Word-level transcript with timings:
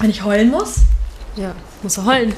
Wenn 0.00 0.10
ich 0.10 0.22
heulen 0.22 0.50
muss? 0.50 0.82
Ja, 1.34 1.54
muss 1.82 1.96
er 1.96 2.04
heulen. 2.04 2.32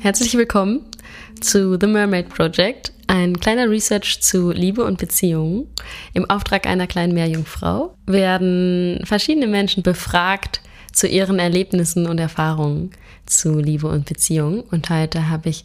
Herzlich 0.00 0.34
willkommen 0.34 0.80
zu 1.40 1.78
The 1.78 1.86
Mermaid 1.86 2.30
Project, 2.30 2.92
ein 3.08 3.40
kleiner 3.40 3.68
Research 3.68 4.20
zu 4.20 4.52
Liebe 4.52 4.84
und 4.84 4.98
Beziehungen. 4.98 5.66
Im 6.12 6.28
Auftrag 6.30 6.66
einer 6.66 6.86
kleinen 6.86 7.14
Meerjungfrau 7.14 7.96
werden 8.06 9.00
verschiedene 9.04 9.48
Menschen 9.48 9.82
befragt 9.82 10.60
zu 10.92 11.08
ihren 11.08 11.38
Erlebnissen 11.38 12.06
und 12.06 12.18
Erfahrungen 12.18 12.92
zu 13.26 13.58
Liebe 13.58 13.88
und 13.88 14.04
Beziehungen. 14.04 14.60
Und 14.60 14.90
heute 14.90 15.28
habe 15.28 15.48
ich 15.48 15.64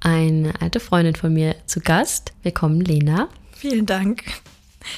eine 0.00 0.52
alte 0.60 0.80
Freundin 0.80 1.16
von 1.16 1.32
mir 1.32 1.56
zu 1.66 1.80
Gast. 1.80 2.32
Willkommen, 2.42 2.80
Lena. 2.80 3.28
Vielen 3.52 3.86
Dank. 3.86 4.22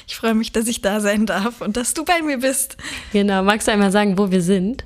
Ich 0.07 0.17
freue 0.17 0.35
mich, 0.35 0.53
dass 0.53 0.67
ich 0.67 0.83
da 0.83 1.01
sein 1.01 1.27
darf 1.27 1.61
und 1.61 1.77
dass 1.77 1.95
du 1.95 2.05
bei 2.05 2.21
mir 2.21 2.39
bist. 2.39 2.77
Genau, 3.13 3.43
magst 3.43 3.69
du 3.69 3.73
einmal 3.73 3.93
sagen, 3.93 4.19
wo 4.19 4.31
wir 4.31 4.43
sind? 4.43 4.85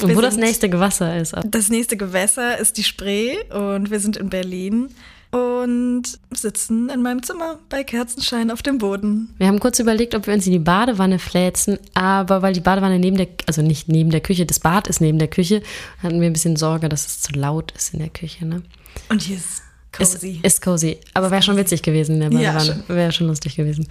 Und 0.00 0.08
wir 0.08 0.16
wo 0.16 0.20
das 0.20 0.36
nächste 0.36 0.68
Gewässer 0.68 1.18
ist. 1.18 1.34
Das 1.46 1.68
nächste 1.68 1.96
Gewässer 1.96 2.58
ist 2.58 2.78
die 2.78 2.84
Spree 2.84 3.36
und 3.50 3.90
wir 3.90 4.00
sind 4.00 4.16
in 4.16 4.30
Berlin 4.30 4.88
und 5.30 6.04
sitzen 6.30 6.88
in 6.88 7.02
meinem 7.02 7.22
Zimmer 7.22 7.58
bei 7.68 7.84
Kerzenschein 7.84 8.50
auf 8.50 8.62
dem 8.62 8.78
Boden. 8.78 9.34
Wir 9.38 9.46
haben 9.46 9.60
kurz 9.60 9.78
überlegt, 9.78 10.14
ob 10.14 10.26
wir 10.26 10.34
uns 10.34 10.46
in 10.46 10.52
die 10.52 10.58
Badewanne 10.58 11.18
fläzen, 11.18 11.78
aber 11.94 12.40
weil 12.42 12.54
die 12.54 12.60
Badewanne 12.60 12.98
neben 12.98 13.16
der, 13.16 13.28
also 13.46 13.60
nicht 13.60 13.88
neben 13.88 14.10
der 14.10 14.20
Küche, 14.20 14.46
das 14.46 14.60
Bad 14.60 14.88
ist 14.88 15.00
neben 15.00 15.18
der 15.18 15.28
Küche, 15.28 15.62
hatten 16.02 16.20
wir 16.20 16.28
ein 16.28 16.32
bisschen 16.32 16.56
Sorge, 16.56 16.88
dass 16.88 17.06
es 17.06 17.20
zu 17.20 17.32
laut 17.32 17.72
ist 17.72 17.92
in 17.92 18.00
der 18.00 18.08
Küche. 18.08 18.46
Ne? 18.46 18.62
Und 19.10 19.22
hier 19.22 19.36
ist 19.36 19.62
cozy. 19.92 20.40
Ist, 20.42 20.44
ist 20.44 20.62
cozy, 20.62 20.98
aber 21.12 21.30
wäre 21.30 21.42
schon 21.42 21.56
witzig 21.56 21.82
gewesen 21.82 22.14
in 22.14 22.20
der 22.20 22.30
Badewanne. 22.30 22.84
Ja, 22.88 22.94
wäre 22.94 23.12
schon 23.12 23.26
lustig 23.26 23.56
gewesen. 23.56 23.86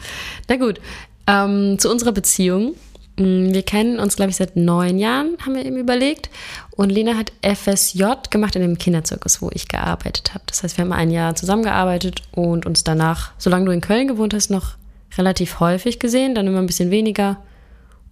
Na 0.49 0.55
gut, 0.55 0.81
ähm, 1.27 1.77
zu 1.77 1.91
unserer 1.91 2.13
Beziehung. 2.13 2.75
Mm, 3.17 3.53
wir 3.53 3.63
kennen 3.63 3.99
uns, 3.99 4.15
glaube 4.15 4.31
ich, 4.31 4.37
seit 4.37 4.55
neun 4.55 4.97
Jahren, 4.97 5.37
haben 5.43 5.55
wir 5.55 5.65
eben 5.65 5.77
überlegt. 5.77 6.29
Und 6.71 6.91
Lena 6.91 7.15
hat 7.15 7.31
FSJ 7.41 8.03
gemacht 8.29 8.55
in 8.55 8.61
dem 8.61 8.77
Kinderzirkus, 8.77 9.41
wo 9.41 9.49
ich 9.53 9.67
gearbeitet 9.67 10.33
habe. 10.33 10.43
Das 10.47 10.63
heißt, 10.63 10.77
wir 10.77 10.85
haben 10.85 10.93
ein 10.93 11.11
Jahr 11.11 11.35
zusammengearbeitet 11.35 12.21
und 12.31 12.65
uns 12.65 12.83
danach, 12.83 13.31
solange 13.37 13.65
du 13.65 13.71
in 13.71 13.81
Köln 13.81 14.07
gewohnt 14.07 14.33
hast, 14.33 14.49
noch 14.49 14.75
relativ 15.17 15.59
häufig 15.59 15.99
gesehen, 15.99 16.35
dann 16.35 16.47
immer 16.47 16.59
ein 16.59 16.67
bisschen 16.67 16.91
weniger. 16.91 17.37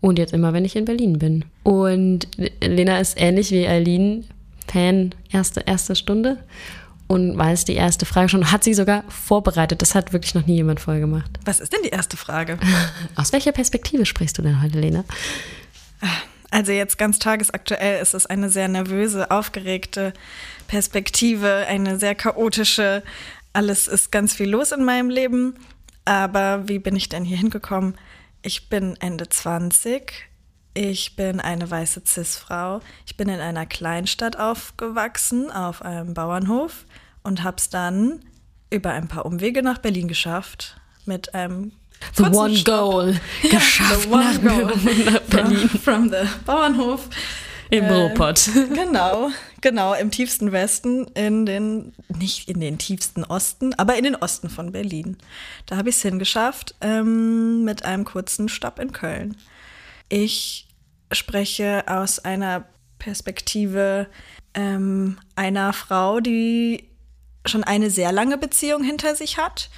Und 0.01 0.19
jetzt 0.19 0.33
immer, 0.33 0.53
wenn 0.53 0.65
ich 0.65 0.75
in 0.75 0.85
Berlin 0.85 1.17
bin. 1.17 1.45
Und 1.63 2.27
Lena 2.61 2.99
ist 2.99 3.19
ähnlich 3.19 3.51
wie 3.51 3.67
Eileen, 3.67 4.25
Fan 4.67 5.15
erste, 5.31 5.61
erste 5.61 5.95
Stunde 5.95 6.37
und 7.07 7.37
weiß 7.37 7.65
die 7.65 7.75
erste 7.75 8.05
Frage 8.05 8.29
schon, 8.29 8.51
hat 8.51 8.63
sie 8.63 8.73
sogar 8.73 9.03
vorbereitet. 9.09 9.81
Das 9.81 9.93
hat 9.93 10.13
wirklich 10.13 10.33
noch 10.33 10.45
nie 10.45 10.55
jemand 10.55 10.79
vorher 10.79 11.01
gemacht. 11.01 11.29
Was 11.45 11.59
ist 11.59 11.73
denn 11.73 11.81
die 11.83 11.89
erste 11.89 12.17
Frage? 12.17 12.57
Aus 13.15 13.31
welcher 13.31 13.51
Perspektive 13.51 14.05
sprichst 14.05 14.37
du 14.37 14.41
denn 14.41 14.61
heute, 14.61 14.79
Lena? 14.79 15.03
Also 16.51 16.71
jetzt 16.71 16.97
ganz 16.97 17.19
tagesaktuell 17.19 18.01
ist 18.01 18.13
es 18.13 18.25
eine 18.25 18.49
sehr 18.49 18.67
nervöse, 18.67 19.29
aufgeregte 19.29 20.13
Perspektive, 20.67 21.65
eine 21.67 21.99
sehr 21.99 22.15
chaotische. 22.15 23.03
Alles 23.53 23.87
ist 23.87 24.11
ganz 24.11 24.33
viel 24.33 24.49
los 24.49 24.71
in 24.71 24.83
meinem 24.83 25.09
Leben. 25.09 25.55
Aber 26.05 26.67
wie 26.67 26.79
bin 26.79 26.95
ich 26.95 27.09
denn 27.09 27.25
hier 27.25 27.37
hingekommen? 27.37 27.95
Ich 28.41 28.69
bin 28.69 28.95
Ende 28.99 29.27
20. 29.27 30.13
Ich 30.77 31.15
bin 31.15 31.39
eine 31.39 31.71
weiße 31.71 32.01
Cis-Frau. 32.05 32.81
Ich 33.05 33.15
bin 33.15 33.29
in 33.29 33.39
einer 33.39 33.65
Kleinstadt 33.65 34.37
aufgewachsen, 34.37 35.49
auf 35.49 35.81
einem 35.81 36.13
Bauernhof 36.13 36.85
und 37.23 37.43
habe 37.43 37.55
es 37.57 37.69
dann 37.69 38.19
über 38.69 38.91
ein 38.91 39.07
paar 39.07 39.25
Umwege 39.25 39.63
nach 39.63 39.77
Berlin 39.77 40.09
geschafft 40.09 40.75
mit 41.05 41.33
einem 41.33 41.71
The 42.13 42.23
one 42.23 42.57
Stopp. 42.57 42.91
goal 42.91 43.19
geschafft 43.49 44.09
ja, 44.11 44.17
nach, 44.17 44.41
goal. 44.41 44.75
nach, 45.05 45.19
Berlin. 45.21 45.69
From, 45.69 45.79
from 45.79 46.09
the 46.09 46.27
Bauernhof. 46.45 47.07
Im 47.69 47.85
äh, 47.85 47.93
Ruhrpott. 47.93 48.49
Genau, 48.73 49.31
genau, 49.61 49.93
im 49.93 50.11
tiefsten 50.11 50.51
Westen, 50.51 51.07
in 51.13 51.45
den, 51.45 51.93
nicht 52.09 52.49
in 52.49 52.59
den 52.59 52.77
tiefsten 52.77 53.23
Osten, 53.23 53.73
aber 53.75 53.95
in 53.95 54.03
den 54.03 54.15
Osten 54.15 54.49
von 54.49 54.73
Berlin. 54.73 55.15
Da 55.67 55.77
habe 55.77 55.87
ich 55.87 55.95
es 55.95 56.01
hingeschafft 56.01 56.75
ähm, 56.81 57.63
mit 57.63 57.85
einem 57.85 58.03
kurzen 58.03 58.49
Stopp 58.49 58.77
in 58.79 58.91
Köln. 58.91 59.37
Ich 60.09 60.64
spreche 61.11 61.83
aus 61.87 62.19
einer 62.19 62.65
Perspektive 62.99 64.07
ähm, 64.53 65.17
einer 65.35 65.73
Frau, 65.73 66.19
die 66.19 66.85
schon 67.45 67.63
eine 67.63 67.89
sehr 67.89 68.11
lange 68.11 68.37
Beziehung 68.37 68.83
hinter 68.83 69.15
sich 69.15 69.37
hat 69.37 69.69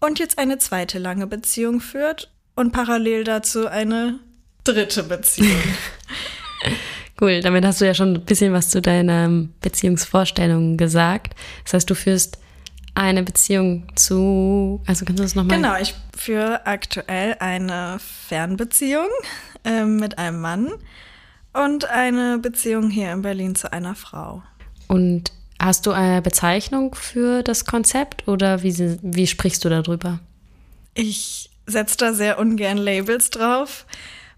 und 0.00 0.18
jetzt 0.18 0.38
eine 0.38 0.58
zweite 0.58 0.98
lange 0.98 1.26
Beziehung 1.26 1.80
führt 1.80 2.30
und 2.54 2.72
parallel 2.72 3.24
dazu 3.24 3.66
eine 3.66 4.18
dritte 4.64 5.02
Beziehung. 5.04 5.62
cool, 7.20 7.40
damit 7.40 7.64
hast 7.64 7.80
du 7.80 7.86
ja 7.86 7.94
schon 7.94 8.14
ein 8.14 8.24
bisschen 8.24 8.52
was 8.52 8.70
zu 8.70 8.82
deiner 8.82 9.28
Beziehungsvorstellung 9.60 10.76
gesagt. 10.76 11.34
Das 11.64 11.74
heißt, 11.74 11.90
du 11.90 11.94
führst 11.94 12.38
eine 12.96 13.22
Beziehung 13.22 13.84
zu, 13.94 14.82
also 14.86 15.04
kannst 15.04 15.18
du 15.18 15.22
das 15.22 15.34
nochmal? 15.34 15.56
Genau, 15.56 15.76
ich 15.80 15.94
führe 16.16 16.66
aktuell 16.66 17.36
eine 17.40 17.98
Fernbeziehung 18.28 19.08
äh, 19.64 19.84
mit 19.84 20.18
einem 20.18 20.40
Mann 20.40 20.72
und 21.52 21.84
eine 21.88 22.38
Beziehung 22.38 22.90
hier 22.90 23.12
in 23.12 23.22
Berlin 23.22 23.54
zu 23.54 23.72
einer 23.72 23.94
Frau. 23.94 24.42
Und 24.88 25.32
Hast 25.58 25.86
du 25.86 25.92
eine 25.92 26.20
Bezeichnung 26.20 26.94
für 26.94 27.42
das 27.42 27.64
Konzept 27.64 28.28
oder 28.28 28.62
wie, 28.62 28.98
wie 29.02 29.26
sprichst 29.26 29.64
du 29.64 29.68
darüber? 29.68 30.20
Ich 30.94 31.50
setze 31.66 31.96
da 31.96 32.12
sehr 32.12 32.38
ungern 32.38 32.76
Labels 32.76 33.30
drauf, 33.30 33.86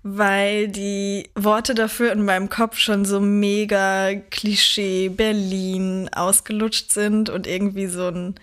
weil 0.02 0.68
die 0.68 1.28
Worte 1.34 1.74
dafür 1.74 2.12
in 2.12 2.24
meinem 2.24 2.48
Kopf 2.48 2.78
schon 2.78 3.04
so 3.04 3.20
mega 3.20 4.14
Klischee 4.30 5.08
Berlin 5.08 6.08
ausgelutscht 6.12 6.90
sind 6.92 7.30
und 7.30 7.46
irgendwie 7.46 7.86
so 7.86 8.06
einen 8.06 8.34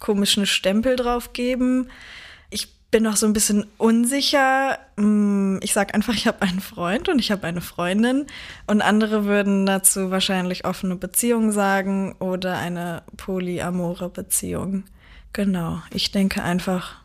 komischen 0.00 0.46
Stempel 0.46 0.96
drauf 0.96 1.32
geben 1.32 1.88
bin 2.94 3.02
noch 3.02 3.16
so 3.16 3.26
ein 3.26 3.32
bisschen 3.32 3.66
unsicher. 3.76 4.78
Mm, 4.94 5.58
ich 5.62 5.72
sage 5.72 5.94
einfach, 5.94 6.14
ich 6.14 6.28
habe 6.28 6.42
einen 6.42 6.60
Freund 6.60 7.08
und 7.08 7.18
ich 7.18 7.32
habe 7.32 7.44
eine 7.44 7.60
Freundin. 7.60 8.24
Und 8.68 8.82
andere 8.82 9.24
würden 9.24 9.66
dazu 9.66 10.12
wahrscheinlich 10.12 10.64
offene 10.64 10.94
Beziehung 10.94 11.50
sagen 11.50 12.14
oder 12.20 12.56
eine 12.56 13.02
polyamore 13.16 14.10
Beziehung. 14.10 14.84
Genau. 15.32 15.82
Ich 15.90 16.12
denke 16.12 16.44
einfach, 16.44 17.00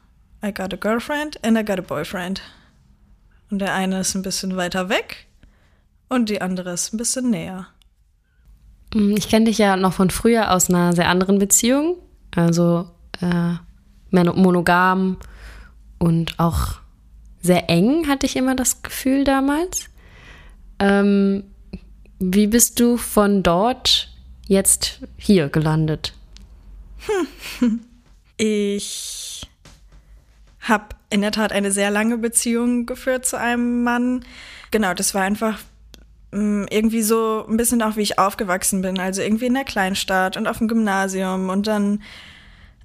I 0.46 0.54
got 0.54 0.76
a 0.76 0.78
girlfriend 0.78 1.44
and 1.44 1.58
I 1.58 1.66
got 1.66 1.80
a 1.80 1.82
boyfriend. 1.82 2.44
Und 3.50 3.60
der 3.60 3.74
eine 3.74 4.02
ist 4.02 4.16
ein 4.16 4.22
bisschen 4.22 4.56
weiter 4.56 4.90
weg 4.90 5.28
und 6.08 6.30
die 6.30 6.42
andere 6.42 6.72
ist 6.72 6.94
ein 6.94 6.98
bisschen 6.98 7.30
näher. 7.30 7.68
Mm, 8.94 9.16
ich 9.18 9.30
kenne 9.30 9.46
dich 9.46 9.58
ja 9.58 9.76
noch 9.76 9.94
von 9.94 10.10
früher 10.10 10.52
aus 10.52 10.70
einer 10.70 10.94
sehr 10.94 11.10
anderen 11.10 11.40
Beziehung. 11.40 11.98
Also 12.36 12.90
äh, 13.22 13.56
monogam 14.12 15.18
und 15.98 16.40
auch 16.40 16.80
sehr 17.42 17.70
eng, 17.70 18.08
hatte 18.08 18.26
ich 18.26 18.36
immer 18.36 18.56
das 18.56 18.84
Gefühl 18.84 19.24
damals. 19.24 19.86
Ähm, 20.80 21.44
wie 22.20 22.48
bist 22.48 22.80
du 22.80 22.98
von 22.98 23.44
dort 23.44 24.10
jetzt 24.48 25.02
hier 25.18 25.50
gelandet? 25.50 26.14
Ich 28.42 29.19
habe 30.62 30.96
in 31.10 31.22
der 31.22 31.32
Tat 31.32 31.52
eine 31.52 31.72
sehr 31.72 31.92
lange 31.92 32.18
Beziehung 32.18 32.86
geführt 32.86 33.26
zu 33.26 33.38
einem 33.38 33.84
Mann. 33.84 34.26
Genau, 34.72 34.94
das 34.94 35.14
war 35.14 35.24
einfach 35.24 35.60
mm, 36.32 36.66
irgendwie 36.70 37.02
so 37.02 37.46
ein 37.48 37.58
bisschen 37.58 37.82
auch, 37.82 37.96
wie 37.96 38.02
ich 38.02 38.20
aufgewachsen 38.20 38.82
bin. 38.82 39.00
Also 39.00 39.22
irgendwie 39.22 39.48
in 39.48 39.54
der 39.54 39.64
Kleinstadt 39.64 40.38
und 40.38 40.48
auf 40.48 40.60
dem 40.60 40.68
Gymnasium 40.68 41.50
und 41.50 41.68
dann 41.68 42.02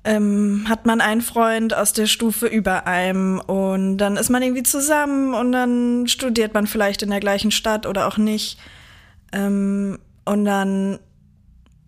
ähm, 0.05 0.67
hat 0.69 0.85
man 0.87 1.01
einen 1.01 1.23
Freund 1.23 1.75
aus 1.75 1.95
der 1.95 2.07
Stufe 2.07 2.47
über 2.47 2.87
einem 2.87 3.41
und 3.41 3.97
dann 3.99 4.17
ist 4.17 4.29
man 4.31 4.43
irgendwie 4.43 4.63
zusammen 4.63 5.35
und 5.35 5.53
dann 5.53 6.07
studiert 6.07 6.53
man 6.53 6.67
vielleicht 6.67 7.03
in 7.03 7.11
der 7.11 7.21
gleichen 7.21 7.51
Stadt 7.51 7.87
oder 7.87 8.07
auch 8.07 8.19
nicht. 8.19 8.59
Ähm, 9.33 9.99
und 10.27 10.45
dann 10.45 10.99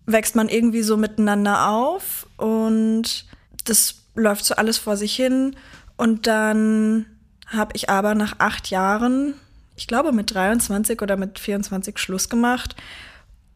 wächst 0.05 0.35
man 0.35 0.49
irgendwie 0.49 0.81
so 0.81 0.97
miteinander 0.97 1.69
auf 1.69 2.27
und 2.37 3.25
das 3.65 3.95
läuft 4.15 4.45
so 4.45 4.55
alles 4.55 4.77
vor 4.77 4.97
sich 4.97 5.15
hin. 5.15 5.55
Und 5.97 6.27
dann 6.27 7.05
habe 7.47 7.71
ich 7.75 7.89
aber 7.89 8.15
nach 8.15 8.35
acht 8.39 8.69
Jahren, 8.69 9.33
ich 9.75 9.87
glaube 9.87 10.11
mit 10.11 10.33
23 10.33 11.01
oder 11.01 11.17
mit 11.17 11.39
24 11.39 11.97
Schluss 11.97 12.29
gemacht. 12.29 12.75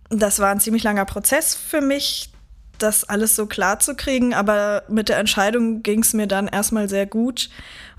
Das 0.10 0.40
war 0.40 0.50
ein 0.50 0.60
ziemlich 0.60 0.84
langer 0.84 1.06
Prozess 1.06 1.56
für 1.56 1.82
mich, 1.82 2.30
das 2.78 3.04
alles 3.04 3.36
so 3.36 3.46
klar 3.46 3.80
zu 3.80 3.96
kriegen, 3.96 4.34
aber 4.34 4.84
mit 4.90 5.08
der 5.08 5.18
Entscheidung 5.18 5.84
ging 5.84 6.02
es 6.02 6.14
mir 6.14 6.28
dann 6.28 6.48
erstmal 6.48 6.90
sehr 6.90 7.06
gut. 7.06 7.50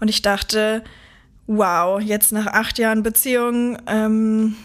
Und 0.01 0.09
ich 0.09 0.23
dachte, 0.23 0.83
wow, 1.47 2.01
jetzt 2.01 2.33
nach 2.33 2.47
acht 2.47 2.79
Jahren 2.79 3.03
Beziehung 3.03 3.79
ähm, 3.87 4.57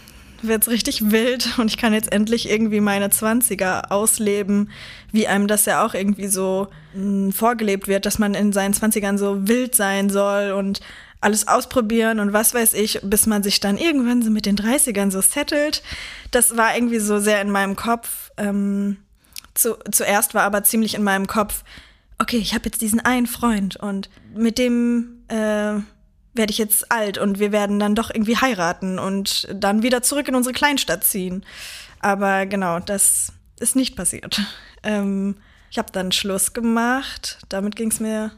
wird 0.42 0.63
es 0.63 0.69
richtig 0.69 1.12
wild 1.12 1.57
und 1.57 1.68
ich 1.68 1.78
kann 1.78 1.94
jetzt 1.94 2.12
endlich 2.12 2.50
irgendwie 2.50 2.81
meine 2.81 3.10
Zwanziger 3.10 3.92
ausleben, 3.92 4.69
wie 5.12 5.28
einem 5.28 5.48
das 5.48 5.66
ja 5.66 5.86
auch 5.86 5.94
irgendwie 5.94 6.28
so 6.28 6.68
mh, 6.94 7.01
hm, 7.01 7.31
vorgelebt 7.31 7.88
wird, 7.88 8.06
dass 8.06 8.19
man 8.19 8.34
in 8.34 8.54
seinen 8.54 8.74
Zwanzigern 8.74 9.18
so 9.18 9.48
wild 9.48 9.75
sein 9.75 10.10
soll 10.10 10.51
und 10.51 10.81
alles 11.19 11.48
ausprobieren 11.48 12.19
und 12.19 12.34
was 12.34 12.54
weiß 12.54 12.74
ich, 12.74 13.00
bis 13.04 13.25
man 13.25 13.42
sich 13.42 13.60
dann 13.60 13.78
irgendwann 13.78 14.22
so 14.22 14.30
mit 14.30 14.45
den 14.45 14.56
30ern 14.56 15.12
so 15.12 15.22
settelt. 15.22 15.81
Das 16.31 16.56
war 16.57 16.75
irgendwie 16.75 17.00
so 17.00 17.19
sehr 17.19 17.42
in 17.42 17.50
meinem 17.50 17.75
Kopf. 17.75 18.31
Ähm, 18.38 18.98
zu, 19.56 19.78
zuerst 19.92 20.36
war 20.36 20.44
aber 20.44 20.63
ziemlich 20.63 20.94
in 20.94 21.04
meinem 21.04 21.25
Kopf, 21.25 21.63
okay, 22.19 22.38
ich 22.38 22.54
habe 22.54 22.66
jetzt 22.66 22.81
diesen 22.81 23.00
einen 23.00 23.28
Freund 23.28 23.78
und 23.78 24.10
mit 24.36 24.57
dem 24.57 25.24
äh, 25.28 25.80
werde 26.38 26.51
ich 26.51 26.57
jetzt 26.57 26.92
alt 26.92 27.18
und 27.18 27.39
wir 27.39 27.51
werden 27.51 27.80
dann 27.80 27.95
doch 27.95 28.10
irgendwie 28.10 28.38
heiraten 28.38 29.00
und 29.00 29.48
dann 29.54 29.84
wieder 29.84 30.01
zurück 30.01 30.28
in 30.28 30.36
unsere 30.36 30.54
Kleinstadt 30.54 31.04
ziehen. 31.04 31.45
Aber 32.00 32.45
genau, 32.45 32.80
das 32.80 33.34
ist 33.60 33.75
nicht 33.75 33.95
passiert. 33.95 34.42
Ähm, 34.84 35.36
ich 35.72 35.78
habe 35.78 35.92
dann 35.92 36.12
Schluss 36.12 36.54
gemacht. 36.54 37.39
Damit 37.50 37.75
ging 37.75 37.92
es 37.92 38.00
mir 38.00 38.31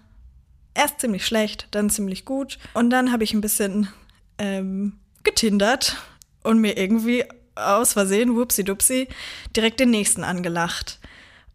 erst 0.74 1.02
ziemlich 1.02 1.26
schlecht, 1.26 1.68
dann 1.72 1.90
ziemlich 1.90 2.26
gut. 2.26 2.58
Und 2.74 2.90
dann 2.90 3.12
habe 3.12 3.24
ich 3.24 3.34
ein 3.34 3.42
bisschen 3.42 3.90
ähm, 4.38 5.00
getindert 5.24 5.98
und 6.44 6.60
mir 6.60 6.78
irgendwie 6.78 7.26
aus 7.56 7.94
Versehen, 7.94 8.36
whoopsie-dupsie, 8.36 9.08
direkt 9.56 9.80
den 9.80 9.90
nächsten 9.90 10.24
angelacht. 10.24 11.00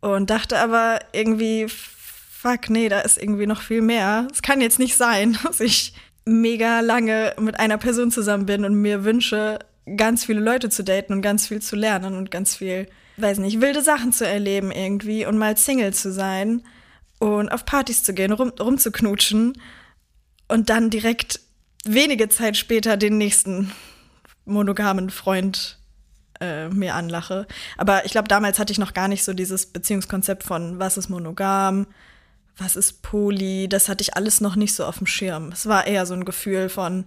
Und 0.00 0.29
dachte 0.29 0.58
aber 0.58 1.00
irgendwie, 1.12 1.67
fuck, 1.69 2.69
nee, 2.69 2.90
da 2.90 3.00
ist 3.00 3.17
irgendwie 3.17 3.47
noch 3.47 3.62
viel 3.62 3.81
mehr. 3.81 4.29
Es 4.31 4.43
kann 4.43 4.61
jetzt 4.61 4.79
nicht 4.79 4.97
sein, 4.97 5.38
dass 5.44 5.61
ich 5.61 5.94
mega 6.26 6.81
lange 6.81 7.35
mit 7.38 7.59
einer 7.59 7.79
Person 7.79 8.11
zusammen 8.11 8.47
bin 8.47 8.65
und 8.65 8.75
mir 8.75 9.05
wünsche, 9.05 9.59
ganz 9.97 10.25
viele 10.25 10.41
Leute 10.41 10.71
zu 10.71 10.82
daten 10.82 11.12
und 11.12 11.23
ganz 11.23 11.49
viel 11.49 11.61
zu 11.61 11.76
lernen 11.76 12.17
und 12.17 12.31
ganz 12.31 12.56
viel, 12.56 12.88
weiß 13.19 13.38
nicht, 13.38 13.61
wilde 13.61 13.82
Sachen 13.82 14.12
zu 14.12 14.26
erleben 14.26 14.71
irgendwie 14.71 15.26
und 15.26 15.37
mal 15.37 15.56
Single 15.56 15.93
zu 15.93 16.12
sein 16.12 16.62
und 17.19 17.50
auf 17.50 17.65
Partys 17.67 18.03
zu 18.03 18.15
gehen, 18.15 18.32
rum, 18.32 18.53
rumzuknutschen 18.59 19.61
und 20.49 20.71
dann 20.71 20.91
direkt 20.91 21.41
wenige 21.85 22.29
Zeit 22.29 22.56
später 22.56 22.97
den 22.97 23.19
nächsten 23.19 23.73
monogamen 24.47 25.11
Freund 25.11 25.79
äh, 26.41 26.69
mir 26.69 26.94
anlache. 26.94 27.47
Aber 27.76 28.05
ich 28.06 28.12
glaube, 28.12 28.29
damals 28.29 28.59
hatte 28.59 28.73
ich 28.73 28.79
noch 28.79 28.94
gar 28.94 29.09
nicht 29.09 29.25
so 29.25 29.35
dieses 29.35 29.67
Beziehungskonzept 29.67 30.43
von, 30.43 30.79
was 30.79 30.97
ist 30.97 31.09
monogam, 31.09 31.87
was 32.56 32.77
ist 32.77 33.03
Poly, 33.03 33.69
das 33.69 33.89
hatte 33.89 34.03
ich 34.03 34.17
alles 34.17 34.41
noch 34.41 34.56
nicht 34.56 34.75
so 34.75 34.85
auf 34.85 34.99
dem 34.99 35.06
Schirm. 35.06 35.51
Es 35.53 35.67
war 35.67 35.87
eher 35.87 36.06
so 36.06 36.15
ein 36.15 36.25
Gefühl 36.25 36.69
von, 36.69 37.05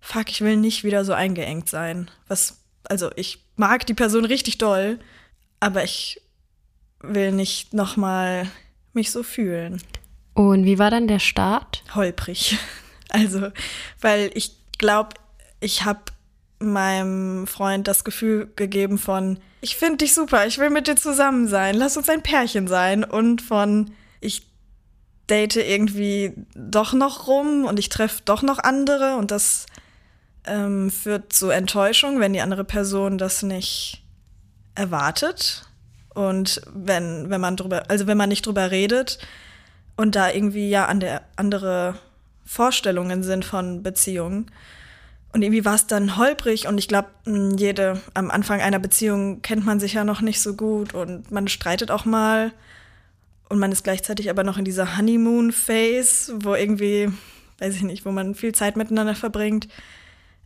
fuck, 0.00 0.30
ich 0.30 0.40
will 0.40 0.56
nicht 0.56 0.84
wieder 0.84 1.04
so 1.04 1.12
eingeengt 1.12 1.68
sein. 1.68 2.10
Was, 2.26 2.58
also 2.84 3.10
ich 3.16 3.44
mag 3.56 3.86
die 3.86 3.94
Person 3.94 4.24
richtig 4.24 4.58
doll, 4.58 4.98
aber 5.60 5.84
ich 5.84 6.22
will 7.00 7.32
nicht 7.32 7.74
nochmal 7.74 8.48
mich 8.92 9.10
so 9.10 9.22
fühlen. 9.22 9.82
Und 10.34 10.64
wie 10.64 10.78
war 10.78 10.90
dann 10.90 11.08
der 11.08 11.18
Start? 11.20 11.84
Holprig. 11.94 12.58
Also, 13.10 13.48
weil 14.02 14.30
ich 14.34 14.54
glaube, 14.76 15.16
ich 15.60 15.86
habe 15.86 16.00
meinem 16.58 17.46
Freund 17.46 17.88
das 17.88 18.04
Gefühl 18.04 18.52
gegeben 18.54 18.98
von, 18.98 19.38
ich 19.62 19.76
finde 19.76 20.04
dich 20.04 20.12
super, 20.12 20.46
ich 20.46 20.58
will 20.58 20.68
mit 20.68 20.88
dir 20.88 20.96
zusammen 20.96 21.48
sein, 21.48 21.74
lass 21.74 21.96
uns 21.96 22.10
ein 22.10 22.22
Pärchen 22.22 22.68
sein. 22.68 23.04
Und 23.04 23.40
von, 23.40 23.92
ich 24.20 24.47
date 25.28 25.56
irgendwie 25.56 26.34
doch 26.54 26.92
noch 26.92 27.26
rum 27.26 27.64
und 27.64 27.78
ich 27.78 27.88
treffe 27.88 28.22
doch 28.24 28.42
noch 28.42 28.58
andere 28.58 29.16
und 29.16 29.30
das 29.30 29.66
ähm, 30.46 30.90
führt 30.90 31.32
zu 31.32 31.50
Enttäuschung, 31.50 32.20
wenn 32.20 32.32
die 32.32 32.40
andere 32.40 32.64
Person 32.64 33.18
das 33.18 33.42
nicht 33.42 34.02
erwartet. 34.74 35.64
Und 36.14 36.62
wenn 36.74 37.30
wenn 37.30 37.40
man 37.40 37.56
drüber 37.56 37.84
also 37.88 38.06
wenn 38.06 38.16
man 38.16 38.28
nicht 38.28 38.46
drüber 38.46 38.70
redet 38.70 39.18
und 39.96 40.16
da 40.16 40.30
irgendwie 40.30 40.68
ja 40.68 40.86
an 40.86 41.00
der 41.00 41.22
andere 41.36 41.94
Vorstellungen 42.44 43.22
sind 43.22 43.44
von 43.44 43.82
Beziehungen 43.82 44.50
und 45.32 45.42
irgendwie 45.42 45.64
war 45.64 45.74
es 45.74 45.86
dann 45.86 46.16
holprig 46.16 46.66
und 46.66 46.78
ich 46.78 46.88
glaube 46.88 47.08
jede 47.56 48.00
am 48.14 48.30
Anfang 48.30 48.60
einer 48.60 48.78
Beziehung 48.78 49.42
kennt 49.42 49.64
man 49.64 49.78
sich 49.78 49.92
ja 49.92 50.02
noch 50.02 50.20
nicht 50.20 50.40
so 50.40 50.54
gut 50.54 50.94
und 50.94 51.30
man 51.30 51.46
streitet 51.46 51.90
auch 51.90 52.04
mal 52.04 52.52
und 53.48 53.58
man 53.58 53.72
ist 53.72 53.84
gleichzeitig 53.84 54.30
aber 54.30 54.44
noch 54.44 54.58
in 54.58 54.64
dieser 54.64 54.96
Honeymoon-Phase, 54.96 56.44
wo 56.44 56.54
irgendwie, 56.54 57.08
weiß 57.58 57.76
ich 57.76 57.82
nicht, 57.82 58.04
wo 58.04 58.10
man 58.10 58.34
viel 58.34 58.54
Zeit 58.54 58.76
miteinander 58.76 59.14
verbringt. 59.14 59.68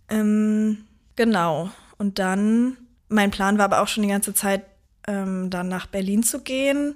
Ähm, 0.08 0.84
genau. 1.16 1.70
Und 1.98 2.18
dann, 2.18 2.76
mein 3.08 3.30
Plan 3.30 3.58
war 3.58 3.64
aber 3.64 3.82
auch 3.82 3.88
schon 3.88 4.02
die 4.02 4.08
ganze 4.08 4.34
Zeit, 4.34 4.64
ähm, 5.06 5.50
dann 5.50 5.68
nach 5.68 5.86
Berlin 5.86 6.22
zu 6.22 6.40
gehen. 6.40 6.94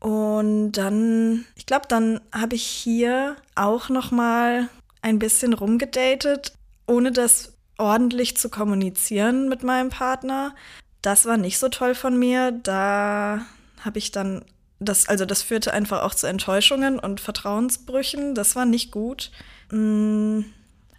Und 0.00 0.72
dann, 0.72 1.44
ich 1.54 1.66
glaube, 1.66 1.86
dann 1.88 2.20
habe 2.32 2.56
ich 2.56 2.64
hier 2.64 3.36
auch 3.54 3.88
noch 3.88 4.10
mal 4.10 4.68
ein 5.00 5.18
bisschen 5.18 5.52
rumgedatet, 5.52 6.52
ohne 6.86 7.12
das 7.12 7.52
ordentlich 7.78 8.36
zu 8.36 8.48
kommunizieren 8.48 9.48
mit 9.48 9.62
meinem 9.62 9.90
Partner. 9.90 10.54
Das 11.02 11.24
war 11.26 11.36
nicht 11.36 11.58
so 11.58 11.68
toll 11.68 11.94
von 11.94 12.18
mir. 12.18 12.50
Da 12.50 13.46
habe 13.84 13.98
ich 13.98 14.10
dann 14.10 14.44
das, 14.78 15.08
also 15.08 15.24
das 15.24 15.42
führte 15.42 15.72
einfach 15.72 16.02
auch 16.02 16.14
zu 16.14 16.26
Enttäuschungen 16.26 16.98
und 16.98 17.20
Vertrauensbrüchen. 17.20 18.34
Das 18.34 18.56
war 18.56 18.66
nicht 18.66 18.90
gut. 18.90 19.30
Mm, 19.70 20.40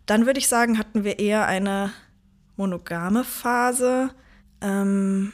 dann 0.06 0.26
würde 0.26 0.40
ich 0.40 0.48
sagen, 0.48 0.78
hatten 0.78 1.04
wir 1.04 1.20
eher 1.20 1.46
eine 1.46 1.92
monogame 2.56 3.24
Phase. 3.24 4.10
Ähm, 4.62 5.34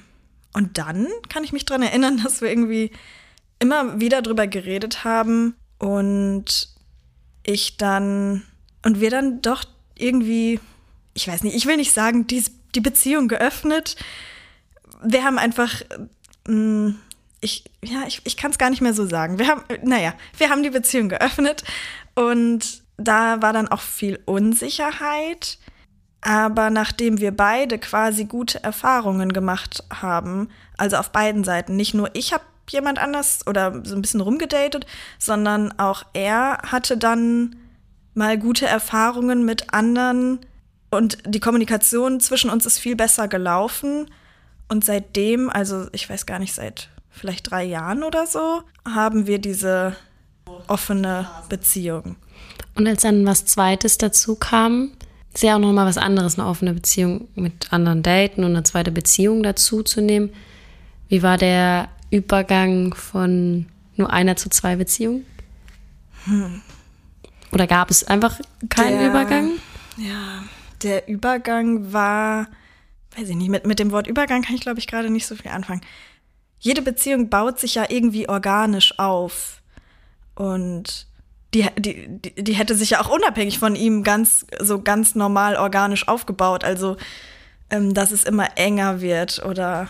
und 0.54 0.78
dann 0.78 1.07
kann 1.30 1.44
ich 1.44 1.54
mich 1.54 1.66
daran 1.66 1.84
erinnern, 1.84 2.18
dass 2.24 2.42
wir 2.42 2.50
irgendwie 2.50 2.92
immer 3.60 4.00
wieder 4.00 4.22
drüber 4.22 4.48
geredet 4.48 5.06
haben 5.06 5.56
und 5.80 6.69
ich 7.46 7.78
dann 7.78 8.44
und 8.86 9.00
wir 9.00 9.10
dann 9.10 9.42
doch 9.42 9.63
irgendwie, 9.96 10.60
ich 11.13 11.28
weiß 11.28 11.44
nicht, 11.44 11.56
ich 11.56 11.66
will 11.66 11.78
nicht 11.78 11.94
sagen, 11.94 12.28
die, 12.28 12.44
die 12.75 12.81
Beziehung 12.81 13.30
geöffnet. 13.30 13.96
Wir 15.01 15.24
haben 15.24 15.38
einfach 15.38 15.81
mh, 16.48 16.89
mm, 16.89 17.00
ich, 17.44 17.66
ja, 17.84 18.04
ich, 18.07 18.22
ich 18.24 18.38
kann 18.38 18.51
es 18.51 18.57
gar 18.57 18.69
nicht 18.69 18.81
mehr 18.81 18.94
so 18.94 19.06
sagen. 19.06 19.38
Wir 19.38 19.48
haben, 19.48 19.63
naja, 19.84 20.13
wir 20.38 20.50
haben 20.50 20.63
die 20.63 20.69
Beziehung 20.69 21.10
geöffnet 21.10 21.63
und 22.16 22.84
da 22.98 23.41
war 23.41 23.53
dann 23.53 23.68
auch 23.68 23.82
viel 23.82 24.20
Unsicherheit. 24.25 25.58
Aber 26.22 26.70
nachdem 26.70 27.20
wir 27.20 27.36
beide 27.36 27.77
quasi 27.79 28.24
gute 28.24 28.63
Erfahrungen 28.63 29.34
gemacht 29.34 29.84
haben, 29.94 30.50
also 30.77 30.96
auf 30.96 31.12
beiden 31.12 31.44
Seiten, 31.44 31.75
nicht 31.75 31.94
nur 31.94 32.10
ich 32.13 32.32
habe 32.32 32.46
jemand 32.70 32.98
anders 32.98 33.46
oder 33.46 33.86
so 33.86 33.94
ein 33.94 34.01
bisschen 34.01 34.22
rumgedatet, 34.22 34.86
sondern 35.20 35.77
auch 35.77 36.03
er 36.13 36.60
hatte 36.65 36.96
dann 36.98 37.58
mal 38.13 38.38
gute 38.38 38.65
Erfahrungen 38.68 39.44
mit 39.44 39.74
anderen 39.74 40.39
und 40.91 41.18
die 41.25 41.41
Kommunikation 41.41 42.22
zwischen 42.22 42.50
uns 42.50 42.65
ist 42.65 42.79
viel 42.79 42.96
besser 42.96 43.27
gelaufen. 43.27 44.10
Und 44.70 44.86
seitdem, 44.86 45.50
also 45.50 45.88
ich 45.91 46.10
weiß 46.10 46.25
gar 46.25 46.39
nicht, 46.39 46.53
seit 46.53 46.89
vielleicht 47.13 47.50
drei 47.51 47.63
Jahren 47.63 48.03
oder 48.03 48.27
so, 48.27 48.63
haben 48.86 49.27
wir 49.27 49.39
diese 49.39 49.96
offene 50.67 51.29
Beziehung. 51.48 52.15
Und 52.75 52.88
als 52.88 53.03
dann 53.03 53.25
was 53.25 53.46
Zweites 53.46 53.98
dazu 53.98 54.36
kam, 54.36 54.91
ist 55.34 55.43
ja 55.43 55.55
auch 55.55 55.60
nochmal 55.60 55.86
was 55.86 55.98
anderes, 55.98 56.38
eine 56.38 56.48
offene 56.48 56.74
Beziehung 56.74 57.27
mit 57.36 57.72
anderen 57.72 58.03
daten 58.03 58.43
und 58.43 58.51
eine 58.51 58.63
zweite 58.63 58.91
Beziehung 58.91 59.43
dazu 59.43 59.84
zu 59.84 60.01
nehmen. 60.01 60.32
Wie 61.08 61.24
war 61.24 61.38
der 61.38 61.89
Übergang 62.10 62.93
von 62.93 63.67
nur 63.96 64.12
einer 64.12 64.36
zu 64.36 64.50
zwei 64.50 64.75
Beziehungen? 64.75 65.25
Hm. 66.25 66.62
Oder 67.51 67.67
gab 67.67 67.91
es 67.91 68.03
einfach 68.03 68.39
keinen 68.70 69.00
der, 69.00 69.10
Übergang? 69.10 69.51
Ja, 69.98 70.43
der 70.82 71.08
Übergang 71.08 71.93
war, 71.93 72.48
weiß 73.15 73.29
ich 73.29 73.36
nicht, 73.36 73.50
mit, 73.50 73.67
mit 73.67 73.77
dem 73.77 73.91
Wort 73.91 74.08
Übergang 74.08 74.41
kann 74.41 74.55
ich 74.55 74.62
glaube 74.62 74.79
ich 74.79 74.88
gerade 74.88 75.12
nicht 75.12 75.27
so 75.27 75.36
viel 75.36 75.51
anfangen 75.51 75.82
jede 76.63 76.82
Beziehung 76.82 77.29
baut 77.29 77.60
sich 77.60 77.75
ja 77.75 77.86
irgendwie 77.89 78.29
organisch 78.29 78.98
auf. 78.98 79.62
Und 80.34 81.08
die, 81.53 81.67
die, 81.77 82.20
die 82.41 82.53
hätte 82.53 82.75
sich 82.75 82.91
ja 82.91 83.01
auch 83.01 83.10
unabhängig 83.10 83.60
von 83.60 83.75
ihm 83.75 84.03
ganz, 84.03 84.46
so 84.60 84.82
ganz 84.82 85.13
normal 85.13 85.58
organisch 85.58 86.08
aufgebaut. 86.08 86.63
Also, 86.63 86.96
ähm, 87.70 87.93
dass 87.93 88.12
es 88.12 88.24
immer 88.24 88.58
enger 88.58 89.01
wird 89.01 89.43
oder 89.46 89.89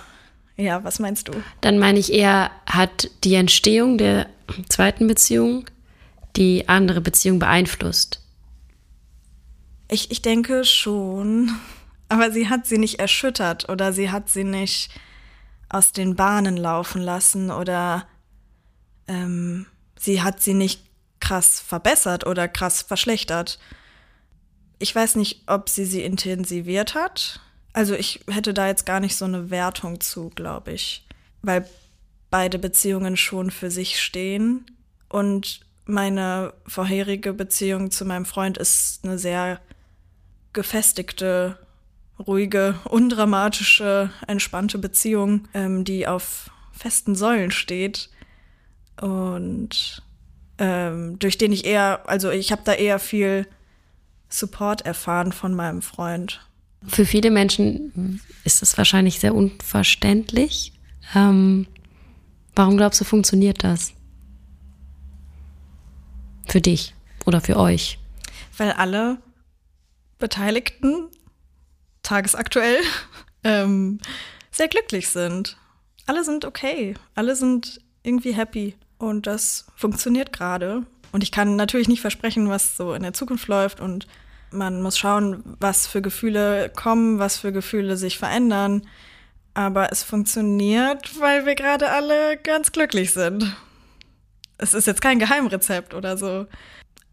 ja, 0.58 0.84
was 0.84 0.98
meinst 0.98 1.28
du? 1.28 1.34
Dann 1.62 1.78
meine 1.78 2.00
ich 2.00 2.12
eher, 2.12 2.50
hat 2.66 3.10
die 3.24 3.36
Entstehung 3.36 4.00
der 4.00 4.28
zweiten 4.68 5.06
Beziehung 5.06 5.66
die 6.36 6.68
andere 6.70 7.02
Beziehung 7.02 7.38
beeinflusst? 7.38 8.20
Ich, 9.90 10.10
ich 10.10 10.24
denke 10.24 10.66
schon. 10.66 11.52
Aber 12.10 12.32
sie 12.32 12.50
hat 12.50 12.66
sie 12.66 12.80
nicht 12.80 13.00
erschüttert 13.00 13.70
oder 13.70 13.94
sie 13.94 14.10
hat 14.10 14.28
sie 14.30 14.44
nicht 14.44 14.90
aus 15.74 15.92
den 15.92 16.16
Bahnen 16.16 16.56
laufen 16.56 17.02
lassen 17.02 17.52
oder 17.52 18.08
ähm, 19.08 19.66
sie 20.00 20.22
hat 20.22 20.42
sie 20.42 20.54
nicht 20.54 20.82
krass 21.20 21.60
verbessert 21.60 22.26
oder 22.26 22.48
krass 22.48 22.82
verschlechtert. 22.82 23.60
Ich 24.80 24.94
weiß 24.94 25.16
nicht, 25.16 25.44
ob 25.48 25.70
sie 25.70 25.86
sie 25.86 26.04
intensiviert 26.04 26.96
hat. 26.96 27.40
Also 27.74 27.96
ich 27.96 28.24
hätte 28.30 28.54
da 28.54 28.68
jetzt 28.68 28.86
gar 28.86 29.00
nicht 29.00 29.16
so 29.16 29.26
eine 29.26 29.50
Wertung 29.50 30.00
zu, 30.00 30.30
glaube 30.30 30.74
ich, 30.74 31.08
weil 31.42 31.68
beide 32.30 32.60
Beziehungen 32.60 33.18
schon 33.18 33.50
für 33.50 33.72
sich 33.72 34.00
stehen 34.02 34.66
und 35.10 35.62
meine 35.86 36.54
vorherige 36.68 37.34
Beziehung 37.34 37.92
zu 37.92 38.06
meinem 38.06 38.26
Freund 38.26 38.58
ist 38.58 39.04
eine 39.04 39.18
sehr 39.18 39.60
gefestigte, 40.54 41.58
ruhige, 42.20 42.80
undramatische, 42.90 44.12
entspannte 44.28 44.78
Beziehung, 44.78 45.48
ähm, 45.54 45.84
die 45.84 46.08
auf 46.08 46.50
festen 46.72 47.16
Säulen 47.16 47.52
steht 47.52 48.10
und 49.02 50.04
ähm, 50.58 51.18
durch 51.20 51.38
den 51.38 51.52
ich 51.52 51.66
eher, 51.66 52.08
also 52.08 52.30
ich 52.30 52.52
habe 52.52 52.62
da 52.64 52.74
eher 52.74 53.00
viel 53.00 53.48
Support 54.30 54.86
erfahren 54.86 55.32
von 55.32 55.54
meinem 55.54 55.82
Freund. 55.82 56.42
Für 56.88 57.06
viele 57.06 57.32
Menschen 57.32 58.20
ist 58.44 58.62
es 58.62 58.78
wahrscheinlich 58.78 59.20
sehr 59.20 59.34
unverständlich. 59.34 60.74
Ähm, 61.16 61.68
warum 62.56 62.78
glaubst 62.78 63.00
du, 63.00 63.06
funktioniert 63.06 63.64
das? 63.64 63.94
Für 66.48 66.62
dich 66.62 66.94
oder 67.26 67.42
für 67.42 67.58
euch? 67.58 68.00
Weil 68.58 68.72
alle 68.74 69.18
Beteiligten 70.20 71.08
tagesaktuell 72.14 72.78
ähm, 73.44 74.00
sehr 74.52 74.68
glücklich 74.68 75.10
sind. 75.10 75.58
Alle 76.06 76.24
sind 76.24 76.46
okay. 76.46 76.94
Alle 77.16 77.36
sind 77.36 77.82
irgendwie 78.04 78.34
happy. 78.34 78.76
Und 79.00 79.26
das 79.26 79.66
funktioniert 79.76 80.32
gerade. 80.32 80.84
Und 81.12 81.24
ich 81.24 81.32
kann 81.32 81.56
natürlich 81.56 81.88
nicht 81.88 82.02
versprechen, 82.02 82.50
was 82.50 82.78
so 82.78 82.94
in 82.94 83.04
der 83.04 83.14
Zukunft 83.14 83.48
läuft. 83.48 83.80
Und 83.80 84.08
man 84.52 84.82
muss 84.82 84.98
schauen, 84.98 85.44
was 85.60 85.88
für 85.88 86.02
Gefühle 86.02 86.72
kommen, 86.76 87.20
was 87.20 87.38
für 87.38 87.52
Gefühle 87.52 87.98
sich 87.98 88.18
verändern. 88.18 88.88
Aber 89.56 89.92
es 89.92 90.04
funktioniert, 90.04 91.20
weil 91.20 91.46
wir 91.46 91.56
gerade 91.56 91.90
alle 91.90 92.38
ganz 92.38 92.72
glücklich 92.72 93.12
sind. 93.14 93.56
Es 94.58 94.74
ist 94.74 94.88
jetzt 94.88 95.02
kein 95.02 95.20
Geheimrezept 95.20 95.94
oder 95.94 96.18
so. 96.18 96.46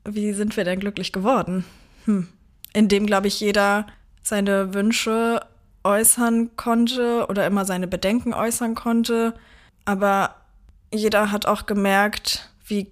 Wie 0.04 0.32
sind 0.32 0.56
wir 0.56 0.64
denn 0.64 0.80
glücklich 0.80 1.12
geworden? 1.12 1.64
Hm. 2.04 2.28
Indem, 2.72 3.06
glaube 3.06 3.28
ich, 3.28 3.40
jeder 3.40 3.86
seine 4.22 4.74
Wünsche 4.74 5.40
äußern 5.84 6.56
konnte 6.56 7.26
oder 7.28 7.46
immer 7.46 7.64
seine 7.64 7.86
Bedenken 7.86 8.34
äußern 8.34 8.74
konnte. 8.74 9.34
Aber 9.84 10.36
jeder 10.92 11.32
hat 11.32 11.46
auch 11.46 11.66
gemerkt, 11.66 12.50
wie 12.66 12.88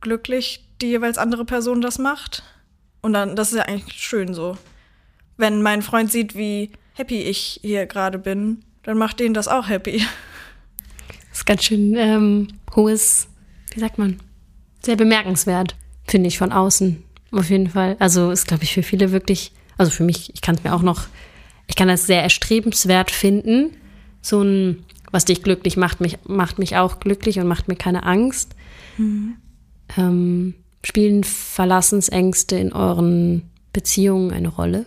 glücklich 0.00 0.64
die 0.80 0.88
jeweils 0.88 1.18
andere 1.18 1.44
Person 1.44 1.80
das 1.80 1.98
macht. 1.98 2.42
Und 3.00 3.12
dann, 3.12 3.36
das 3.36 3.52
ist 3.52 3.58
ja 3.58 3.64
eigentlich 3.64 4.00
schön 4.02 4.34
so. 4.34 4.56
Wenn 5.36 5.62
mein 5.62 5.82
Freund 5.82 6.12
sieht, 6.12 6.34
wie 6.34 6.70
happy 6.94 7.22
ich 7.22 7.60
hier 7.62 7.86
gerade 7.86 8.18
bin, 8.18 8.62
dann 8.82 8.98
macht 8.98 9.20
den 9.20 9.34
das 9.34 9.48
auch 9.48 9.68
happy. 9.68 10.02
Das 11.30 11.38
ist 11.38 11.46
ganz 11.46 11.64
schön 11.64 11.94
ähm, 11.96 12.48
hohes, 12.74 13.28
wie 13.72 13.80
sagt 13.80 13.98
man, 13.98 14.20
sehr 14.82 14.96
bemerkenswert, 14.96 15.76
finde 16.06 16.28
ich 16.28 16.38
von 16.38 16.52
außen. 16.52 17.02
Auf 17.32 17.48
jeden 17.50 17.70
Fall. 17.70 17.96
Also 18.00 18.30
ist, 18.30 18.48
glaube 18.48 18.64
ich, 18.64 18.74
für 18.74 18.82
viele 18.82 19.12
wirklich, 19.12 19.52
also 19.80 19.92
für 19.92 20.04
mich, 20.04 20.30
ich 20.34 20.42
kann 20.42 20.56
es 20.56 20.62
mir 20.62 20.74
auch 20.74 20.82
noch, 20.82 21.06
ich 21.66 21.74
kann 21.74 21.88
das 21.88 22.06
sehr 22.06 22.22
erstrebenswert 22.22 23.10
finden. 23.10 23.74
So 24.20 24.42
ein, 24.42 24.84
was 25.10 25.24
dich 25.24 25.42
glücklich 25.42 25.78
macht, 25.78 26.02
mich, 26.02 26.18
macht 26.24 26.58
mich 26.58 26.76
auch 26.76 27.00
glücklich 27.00 27.40
und 27.40 27.48
macht 27.48 27.66
mir 27.66 27.76
keine 27.76 28.02
Angst. 28.02 28.50
Mhm. 28.98 29.36
Ähm, 29.96 30.54
spielen 30.84 31.24
Verlassensängste 31.24 32.56
in 32.56 32.74
euren 32.74 33.50
Beziehungen 33.72 34.32
eine 34.32 34.48
Rolle? 34.48 34.84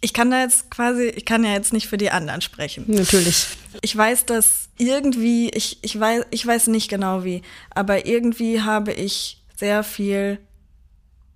Ich 0.00 0.12
kann 0.12 0.30
da 0.30 0.42
jetzt 0.42 0.70
quasi, 0.70 1.08
ich 1.08 1.24
kann 1.24 1.42
ja 1.42 1.52
jetzt 1.52 1.72
nicht 1.72 1.88
für 1.88 1.98
die 1.98 2.12
anderen 2.12 2.40
sprechen. 2.40 2.84
Natürlich. 2.86 3.48
Ich 3.80 3.96
weiß, 3.96 4.26
dass 4.26 4.68
irgendwie, 4.78 5.50
ich, 5.50 5.78
ich 5.82 5.98
weiß, 5.98 6.26
ich 6.30 6.46
weiß 6.46 6.68
nicht 6.68 6.88
genau 6.88 7.24
wie, 7.24 7.42
aber 7.70 8.06
irgendwie 8.06 8.62
habe 8.62 8.92
ich 8.92 9.42
sehr 9.56 9.82
viel 9.82 10.38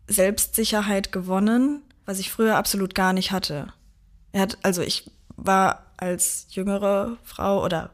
Selbstsicherheit 0.07 1.11
gewonnen, 1.11 1.83
was 2.07 2.19
ich 2.19 2.31
früher 2.31 2.57
absolut 2.57 2.95
gar 2.95 3.13
nicht 3.13 3.33
hatte. 3.33 3.73
Er 4.33 4.43
hat, 4.43 4.59
also 4.63 4.83
ich 4.83 5.11
war 5.37 5.87
als 5.97 6.47
jüngere 6.51 7.17
Frau 7.25 7.65
oder 7.65 7.91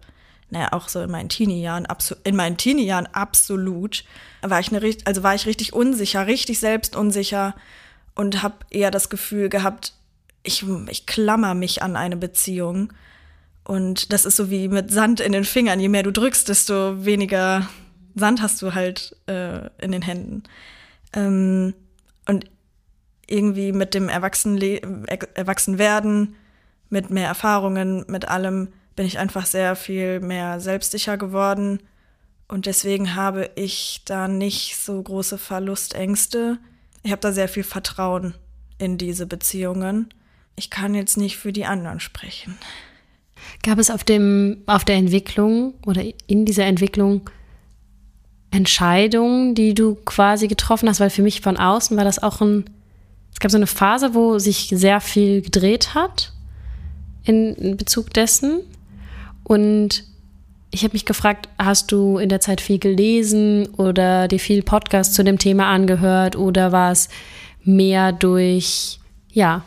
naja, 0.50 0.72
auch 0.72 0.88
so 0.88 1.00
in 1.00 1.10
meinen 1.10 1.28
Teenie-Jahren, 1.28 1.86
in 2.24 2.34
meinen 2.34 2.56
Teenie-Jahren 2.56 3.06
absolut, 3.06 4.04
war 4.42 4.58
ich 4.58 4.74
eine, 4.74 4.94
also 5.04 5.22
war 5.22 5.34
ich 5.34 5.46
richtig 5.46 5.72
unsicher, 5.72 6.26
richtig 6.26 6.58
selbstunsicher 6.58 7.54
und 8.14 8.42
habe 8.42 8.56
eher 8.70 8.90
das 8.90 9.10
Gefühl 9.10 9.48
gehabt, 9.48 9.94
ich, 10.42 10.64
ich 10.88 11.06
klammer 11.06 11.54
mich 11.54 11.82
an 11.82 11.96
eine 11.96 12.16
Beziehung. 12.16 12.92
Und 13.64 14.12
das 14.12 14.24
ist 14.24 14.36
so 14.36 14.50
wie 14.50 14.68
mit 14.68 14.90
Sand 14.90 15.20
in 15.20 15.32
den 15.32 15.44
Fingern. 15.44 15.78
Je 15.78 15.88
mehr 15.88 16.02
du 16.02 16.10
drückst, 16.10 16.48
desto 16.48 17.04
weniger 17.04 17.68
Sand 18.14 18.42
hast 18.42 18.60
du 18.62 18.74
halt 18.74 19.16
äh, 19.26 19.68
in 19.78 19.92
den 19.92 20.02
Händen. 20.02 20.42
Ähm, 21.12 21.74
und 22.26 22.46
irgendwie 23.30 23.72
mit 23.72 23.94
dem 23.94 24.08
Erwachsenle 24.08 24.80
Erwachsenwerden, 25.34 26.36
mit 26.88 27.10
mehr 27.10 27.28
Erfahrungen, 27.28 28.04
mit 28.08 28.28
allem, 28.28 28.68
bin 28.96 29.06
ich 29.06 29.18
einfach 29.18 29.46
sehr 29.46 29.76
viel 29.76 30.20
mehr 30.20 30.60
selbstsicher 30.60 31.16
geworden. 31.16 31.80
Und 32.48 32.66
deswegen 32.66 33.14
habe 33.14 33.50
ich 33.54 34.02
da 34.04 34.26
nicht 34.26 34.76
so 34.76 35.00
große 35.00 35.38
Verlustängste. 35.38 36.58
Ich 37.02 37.12
habe 37.12 37.20
da 37.20 37.32
sehr 37.32 37.48
viel 37.48 37.62
Vertrauen 37.62 38.34
in 38.78 38.98
diese 38.98 39.26
Beziehungen. 39.26 40.12
Ich 40.56 40.68
kann 40.68 40.94
jetzt 40.94 41.16
nicht 41.16 41.36
für 41.36 41.52
die 41.52 41.64
anderen 41.64 42.00
sprechen. 42.00 42.58
Gab 43.62 43.78
es 43.78 43.90
auf, 43.90 44.04
dem, 44.04 44.62
auf 44.66 44.84
der 44.84 44.96
Entwicklung 44.96 45.74
oder 45.86 46.02
in 46.26 46.44
dieser 46.44 46.64
Entwicklung 46.64 47.30
Entscheidungen, 48.50 49.54
die 49.54 49.74
du 49.74 49.94
quasi 50.04 50.48
getroffen 50.48 50.88
hast? 50.88 51.00
Weil 51.00 51.10
für 51.10 51.22
mich 51.22 51.40
von 51.40 51.56
außen 51.56 51.96
war 51.96 52.04
das 52.04 52.22
auch 52.22 52.40
ein, 52.40 52.64
es 53.32 53.40
gab 53.40 53.50
so 53.50 53.56
eine 53.56 53.66
Phase, 53.66 54.14
wo 54.14 54.38
sich 54.38 54.72
sehr 54.74 55.00
viel 55.00 55.42
gedreht 55.42 55.94
hat 55.94 56.32
in 57.24 57.76
Bezug 57.76 58.12
dessen. 58.12 58.60
Und 59.44 60.04
ich 60.70 60.84
habe 60.84 60.92
mich 60.92 61.04
gefragt, 61.04 61.48
hast 61.58 61.90
du 61.92 62.18
in 62.18 62.28
der 62.28 62.40
Zeit 62.40 62.60
viel 62.60 62.78
gelesen 62.78 63.66
oder 63.74 64.28
dir 64.28 64.38
viel 64.38 64.62
Podcast 64.62 65.14
zu 65.14 65.24
dem 65.24 65.38
Thema 65.38 65.66
angehört 65.66 66.36
oder 66.36 66.72
war 66.72 66.92
es 66.92 67.08
mehr 67.64 68.12
durch, 68.12 69.00
ja, 69.32 69.64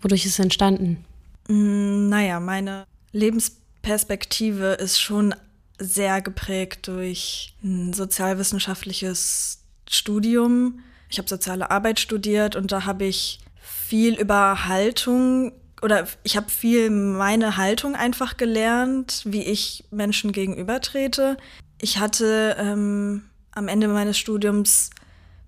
wodurch 0.00 0.24
ist 0.24 0.32
es 0.32 0.38
entstanden? 0.38 1.04
Mm, 1.48 2.08
naja, 2.08 2.40
meine 2.40 2.86
Lebensperspektive 3.12 4.72
ist 4.72 5.00
schon 5.00 5.34
sehr 5.78 6.22
geprägt 6.22 6.88
durch 6.88 7.54
ein 7.62 7.92
sozialwissenschaftliches 7.92 9.60
Studium. 9.88 10.80
Ich 11.08 11.18
habe 11.18 11.28
soziale 11.28 11.70
Arbeit 11.70 12.00
studiert 12.00 12.56
und 12.56 12.72
da 12.72 12.84
habe 12.84 13.04
ich 13.04 13.40
viel 13.60 14.14
über 14.14 14.66
Haltung 14.66 15.52
oder 15.82 16.06
ich 16.22 16.36
habe 16.36 16.50
viel 16.50 16.90
meine 16.90 17.56
Haltung 17.56 17.94
einfach 17.94 18.36
gelernt, 18.36 19.22
wie 19.26 19.42
ich 19.42 19.84
Menschen 19.90 20.32
gegenübertrete. 20.32 21.36
Ich 21.80 21.98
hatte 21.98 22.56
ähm, 22.58 23.24
am 23.52 23.68
Ende 23.68 23.88
meines 23.88 24.18
Studiums 24.18 24.90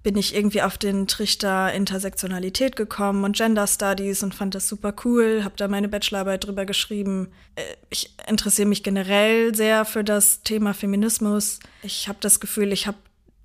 bin 0.02 0.16
ich 0.16 0.34
irgendwie 0.34 0.62
auf 0.62 0.78
den 0.78 1.06
Trichter 1.06 1.72
Intersektionalität 1.72 2.76
gekommen 2.76 3.24
und 3.24 3.36
Gender 3.36 3.66
Studies 3.66 4.22
und 4.22 4.34
fand 4.34 4.54
das 4.54 4.68
super 4.68 4.94
cool, 5.04 5.42
habe 5.44 5.54
da 5.56 5.66
meine 5.68 5.88
Bachelorarbeit 5.88 6.46
drüber 6.46 6.66
geschrieben. 6.66 7.28
Äh, 7.56 7.62
ich 7.90 8.14
interessiere 8.28 8.68
mich 8.68 8.82
generell 8.82 9.54
sehr 9.54 9.84
für 9.84 10.04
das 10.04 10.42
Thema 10.42 10.72
Feminismus. 10.72 11.58
Ich 11.82 12.08
habe 12.08 12.18
das 12.20 12.40
Gefühl, 12.40 12.72
ich 12.72 12.86
habe 12.86 12.96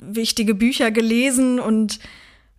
wichtige 0.06 0.56
Bücher 0.56 0.92
gelesen 0.92 1.60
und 1.60 2.00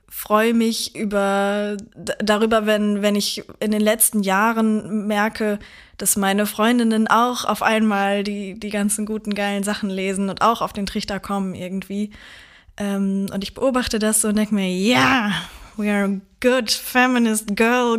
freue 0.08 0.54
mich 0.54 0.94
über 0.94 1.76
darüber, 2.18 2.66
wenn, 2.66 3.02
wenn 3.02 3.16
ich 3.16 3.44
in 3.58 3.72
den 3.72 3.80
letzten 3.80 4.22
Jahren 4.22 5.06
merke, 5.06 5.58
dass 5.98 6.16
meine 6.16 6.46
Freundinnen 6.46 7.08
auch 7.08 7.44
auf 7.44 7.62
einmal 7.62 8.22
die, 8.22 8.58
die 8.58 8.70
ganzen 8.70 9.06
guten, 9.06 9.34
geilen 9.34 9.64
Sachen 9.64 9.90
lesen 9.90 10.30
und 10.30 10.40
auch 10.40 10.62
auf 10.62 10.72
den 10.72 10.86
Trichter 10.86 11.18
kommen 11.18 11.54
irgendwie. 11.54 12.10
Ähm, 12.76 13.26
und 13.32 13.42
ich 13.42 13.54
beobachte 13.54 13.98
das 13.98 14.20
so 14.20 14.28
und 14.28 14.36
denke 14.36 14.54
mir, 14.54 14.68
ja, 14.68 14.98
yeah, 14.98 15.32
we 15.76 15.92
are 15.92 16.04
a 16.04 16.20
good 16.40 16.70
feminist 16.70 17.56
girl 17.56 17.98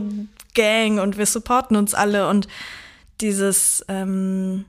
gang 0.54 1.00
und 1.00 1.18
wir 1.18 1.26
supporten 1.26 1.76
uns 1.76 1.94
alle 1.94 2.30
und 2.30 2.48
dieses, 3.22 3.86
ähm, 3.88 4.66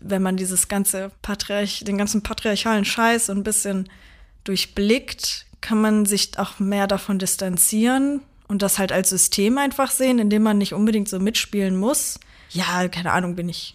wenn 0.00 0.22
man 0.22 0.36
dieses 0.36 0.68
ganze 0.68 1.10
Patriarch, 1.22 1.84
den 1.84 1.98
ganzen 1.98 2.22
patriarchalen 2.22 2.84
Scheiß 2.84 3.26
so 3.26 3.32
ein 3.32 3.44
bisschen 3.44 3.88
durchblickt, 4.44 5.46
kann 5.60 5.80
man 5.80 6.06
sich 6.06 6.38
auch 6.38 6.58
mehr 6.58 6.86
davon 6.86 7.18
distanzieren 7.18 8.20
und 8.48 8.62
das 8.62 8.78
halt 8.78 8.92
als 8.92 9.10
System 9.10 9.58
einfach 9.58 9.90
sehen, 9.90 10.18
in 10.18 10.30
dem 10.30 10.42
man 10.42 10.58
nicht 10.58 10.74
unbedingt 10.74 11.08
so 11.08 11.18
mitspielen 11.18 11.76
muss. 11.76 12.20
Ja, 12.50 12.86
keine 12.88 13.12
Ahnung, 13.12 13.36
bin 13.36 13.48
ich 13.48 13.74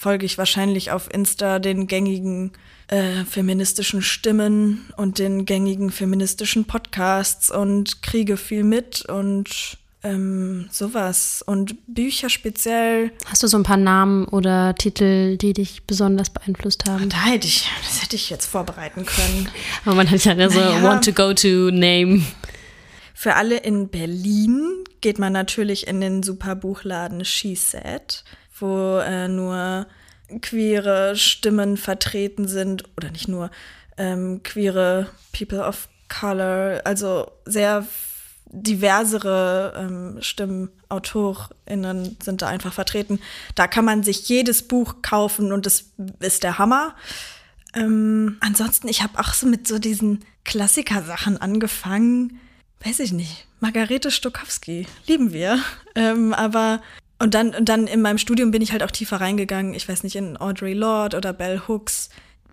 folge 0.00 0.24
ich 0.24 0.38
wahrscheinlich 0.38 0.90
auf 0.92 1.12
Insta 1.12 1.58
den 1.58 1.86
gängigen 1.86 2.52
äh, 2.88 3.24
feministischen 3.26 4.00
Stimmen 4.00 4.90
und 4.96 5.18
den 5.18 5.44
gängigen 5.44 5.90
feministischen 5.90 6.64
Podcasts 6.64 7.50
und 7.50 8.00
kriege 8.02 8.38
viel 8.38 8.64
mit 8.64 9.04
und 9.04 9.76
ähm, 10.02 10.68
sowas. 10.70 11.42
Und 11.46 11.76
Bücher 11.86 12.30
speziell. 12.30 13.12
Hast 13.26 13.42
du 13.42 13.46
so 13.46 13.56
ein 13.56 13.62
paar 13.62 13.76
Namen 13.76 14.26
oder 14.26 14.74
Titel, 14.74 15.36
die 15.36 15.52
dich 15.52 15.82
besonders 15.84 16.30
beeinflusst 16.30 16.88
haben? 16.88 17.08
Da 17.08 17.24
hätte 17.24 17.46
ich, 17.46 17.68
das 17.86 18.02
hätte 18.02 18.16
ich 18.16 18.30
jetzt 18.30 18.46
vorbereiten 18.46 19.04
können. 19.04 19.48
Aber 19.84 19.94
man 19.94 20.10
hat 20.10 20.24
ja 20.24 20.50
so 20.50 20.60
naja. 20.60 20.82
Want 20.82 21.04
to 21.04 21.12
go 21.12 21.34
to 21.34 21.70
Name. 21.70 22.22
Für 23.14 23.34
alle 23.34 23.58
in 23.58 23.88
Berlin 23.88 24.84
geht 25.02 25.18
man 25.18 25.32
natürlich 25.32 25.86
in 25.86 26.00
den 26.00 26.22
Superbuchladen 26.22 27.24
She 27.24 27.54
Said, 27.54 28.24
wo 28.58 28.98
äh, 28.98 29.28
nur 29.28 29.86
queere 30.40 31.16
Stimmen 31.16 31.76
vertreten 31.76 32.48
sind, 32.48 32.84
oder 32.96 33.10
nicht 33.10 33.28
nur 33.28 33.50
ähm, 33.98 34.42
queere 34.42 35.08
People 35.36 35.60
of 35.60 35.88
Color, 36.08 36.80
also 36.84 37.30
sehr 37.44 37.86
diversere 38.50 39.74
ähm, 39.76 40.22
Stimmen, 40.22 40.70
AutorInnen 40.88 42.16
sind 42.22 42.42
da 42.42 42.48
einfach 42.48 42.72
vertreten. 42.72 43.20
Da 43.54 43.66
kann 43.66 43.84
man 43.84 44.02
sich 44.02 44.28
jedes 44.28 44.62
Buch 44.66 44.96
kaufen 45.02 45.52
und 45.52 45.66
das 45.66 45.92
ist 46.18 46.42
der 46.42 46.58
Hammer. 46.58 46.94
Ähm, 47.74 48.36
ansonsten, 48.40 48.88
ich 48.88 49.02
habe 49.02 49.18
auch 49.18 49.32
so 49.32 49.46
mit 49.46 49.68
so 49.68 49.78
diesen 49.78 50.24
Klassiker-Sachen 50.44 51.40
angefangen. 51.40 52.40
Weiß 52.84 52.98
ich 52.98 53.12
nicht. 53.12 53.46
Margarete 53.60 54.10
Stokowski, 54.10 54.86
lieben 55.06 55.32
wir. 55.32 55.58
Ähm, 55.94 56.32
aber 56.32 56.80
und 57.18 57.34
dann, 57.34 57.54
und 57.54 57.68
dann 57.68 57.86
in 57.86 58.00
meinem 58.00 58.18
Studium 58.18 58.50
bin 58.50 58.62
ich 58.62 58.72
halt 58.72 58.82
auch 58.82 58.90
tiefer 58.90 59.20
reingegangen. 59.20 59.74
Ich 59.74 59.88
weiß 59.88 60.02
nicht, 60.02 60.16
in 60.16 60.38
Audrey 60.38 60.72
Lorde 60.72 61.16
oder 61.18 61.34
Bell 61.34 61.62
Hooks. 61.68 62.08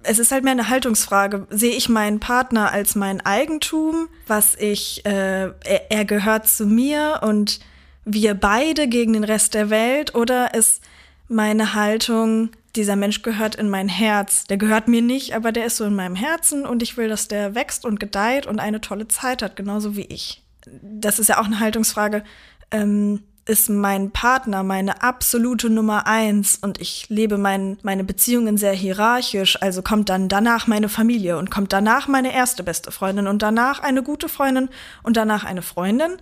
Es 0.08 0.20
ist 0.20 0.32
halt 0.32 0.44
mehr 0.44 0.54
eine 0.54 0.70
Haltungsfrage. 0.70 1.48
Sehe 1.50 1.76
ich 1.76 1.90
meinen 1.90 2.20
Partner 2.20 2.72
als 2.72 2.96
mein 2.96 3.26
Eigentum, 3.26 4.08
was 4.26 4.56
ich, 4.56 5.06
äh, 5.06 5.48
er, 5.48 5.92
er 5.92 6.06
gehört 6.06 6.48
zu 6.48 6.66
mir 6.66 7.20
und 7.24 7.60
wir 8.06 8.34
beide 8.34 8.88
gegen 8.88 9.14
den 9.14 9.26
Rest 9.26 9.54
der 9.54 9.70
Welt 9.70 10.16
oder 10.16 10.54
ist 10.54 10.82
meine 11.28 11.74
Haltung, 11.74 12.52
dieser 12.78 12.96
Mensch 12.96 13.22
gehört 13.22 13.56
in 13.56 13.70
mein 13.70 13.90
Herz. 13.90 14.46
Der 14.46 14.58
gehört 14.58 14.88
mir 14.88 15.02
nicht, 15.02 15.36
aber 15.36 15.52
der 15.52 15.66
ist 15.66 15.78
so 15.78 15.84
in 15.84 15.96
meinem 15.96 16.16
Herzen 16.16 16.66
und 16.66 16.82
ich 16.82 16.96
will, 16.96 17.10
dass 17.10 17.28
der 17.28 17.54
wächst 17.56 17.86
und 17.86 18.00
gedeiht 18.00 18.46
und 18.46 18.60
eine 18.60 18.80
tolle 18.80 19.08
Zeit 19.08 19.42
hat, 19.42 19.56
genauso 19.56 19.98
wie 19.98 20.06
ich. 20.06 20.42
Das 20.82 21.20
ist 21.20 21.28
ja 21.28 21.40
auch 21.40 21.46
eine 21.46 21.60
Haltungsfrage. 21.60 22.24
Ähm, 22.72 23.24
ist 23.48 23.70
mein 23.70 24.12
Partner 24.12 24.63
meine 24.63 25.01
absolute 25.01 25.70
Nummer 25.70 26.06
eins 26.06 26.58
und 26.62 26.82
ich 26.82 27.08
lebe 27.10 27.38
mein, 27.38 27.77
meine 27.82 28.04
Beziehungen 28.04 28.58
sehr 28.58 28.74
hierarchisch, 28.74 29.62
also 29.62 29.82
kommt 29.82 30.10
dann 30.10 30.27
danach 30.27 30.68
meine 30.68 30.89
Familie 30.89 31.38
und 31.38 31.50
kommt 31.50 31.74
danach 31.74 32.08
meine 32.08 32.34
erste 32.34 32.63
beste 32.63 32.92
Freundin 32.92 33.27
und 33.27 33.42
danach 33.42 33.80
eine 33.80 34.04
gute 34.04 34.30
Freundin 34.30 34.70
und 35.04 35.18
danach 35.18 35.44
eine 35.44 35.62
Freundin. 35.62 36.18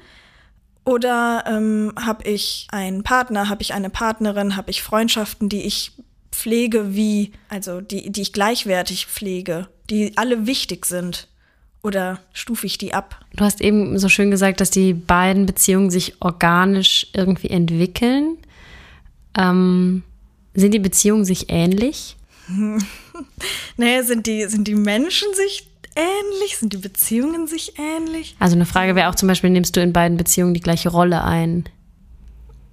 Oder 0.86 1.44
ähm, 1.48 1.94
habe 2.00 2.24
ich 2.30 2.68
einen 2.72 3.02
Partner, 3.02 3.50
habe 3.50 3.64
ich 3.64 3.74
eine 3.74 3.90
Partnerin, 3.90 4.56
habe 4.56 4.70
ich 4.70 4.84
Freundschaften, 4.84 5.50
die 5.50 5.64
ich 5.64 5.94
pflege 6.32 6.96
wie, 6.96 7.32
also 7.50 7.82
die, 7.82 8.12
die 8.12 8.22
ich 8.22 8.34
gleichwertig 8.34 9.08
pflege, 9.08 9.68
die 9.90 10.16
alle 10.16 10.46
wichtig 10.46 10.86
sind. 10.86 11.28
Oder 11.86 12.20
stufe 12.34 12.66
ich 12.66 12.80
die 12.80 12.96
ab? 12.96 13.24
Du 13.36 13.46
hast 13.46 13.62
eben 13.62 14.00
so 14.00 14.10
schön 14.10 14.32
gesagt, 14.32 14.60
dass 14.60 14.72
die 14.72 14.96
beiden 14.96 15.46
Beziehungen 15.46 15.92
sich 15.92 16.20
organisch 16.20 17.06
irgendwie 17.14 17.52
entwickeln. 17.52 18.40
Ähm, 19.38 20.02
sind 20.56 20.74
die 20.74 20.80
Beziehungen 20.80 21.26
sich 21.26 21.52
ähnlich? 21.52 22.18
naja, 23.78 24.02
sind 24.02 24.26
die, 24.26 24.48
sind 24.48 24.68
die 24.68 24.74
Menschen 24.74 25.28
sich 25.36 25.68
ähnlich? 25.96 26.58
Sind 26.58 26.74
die 26.74 26.78
Beziehungen 26.78 27.46
sich 27.46 27.78
ähnlich? 27.78 28.36
Also 28.40 28.56
eine 28.56 28.66
Frage 28.66 28.96
wäre 28.96 29.12
auch 29.12 29.16
zum 29.16 29.28
Beispiel, 29.28 29.52
nimmst 29.52 29.76
du 29.76 29.82
in 29.82 29.94
beiden 29.94 30.18
Beziehungen 30.18 30.56
die 30.56 30.62
gleiche 30.62 30.90
Rolle 30.90 31.24
ein? 31.24 31.66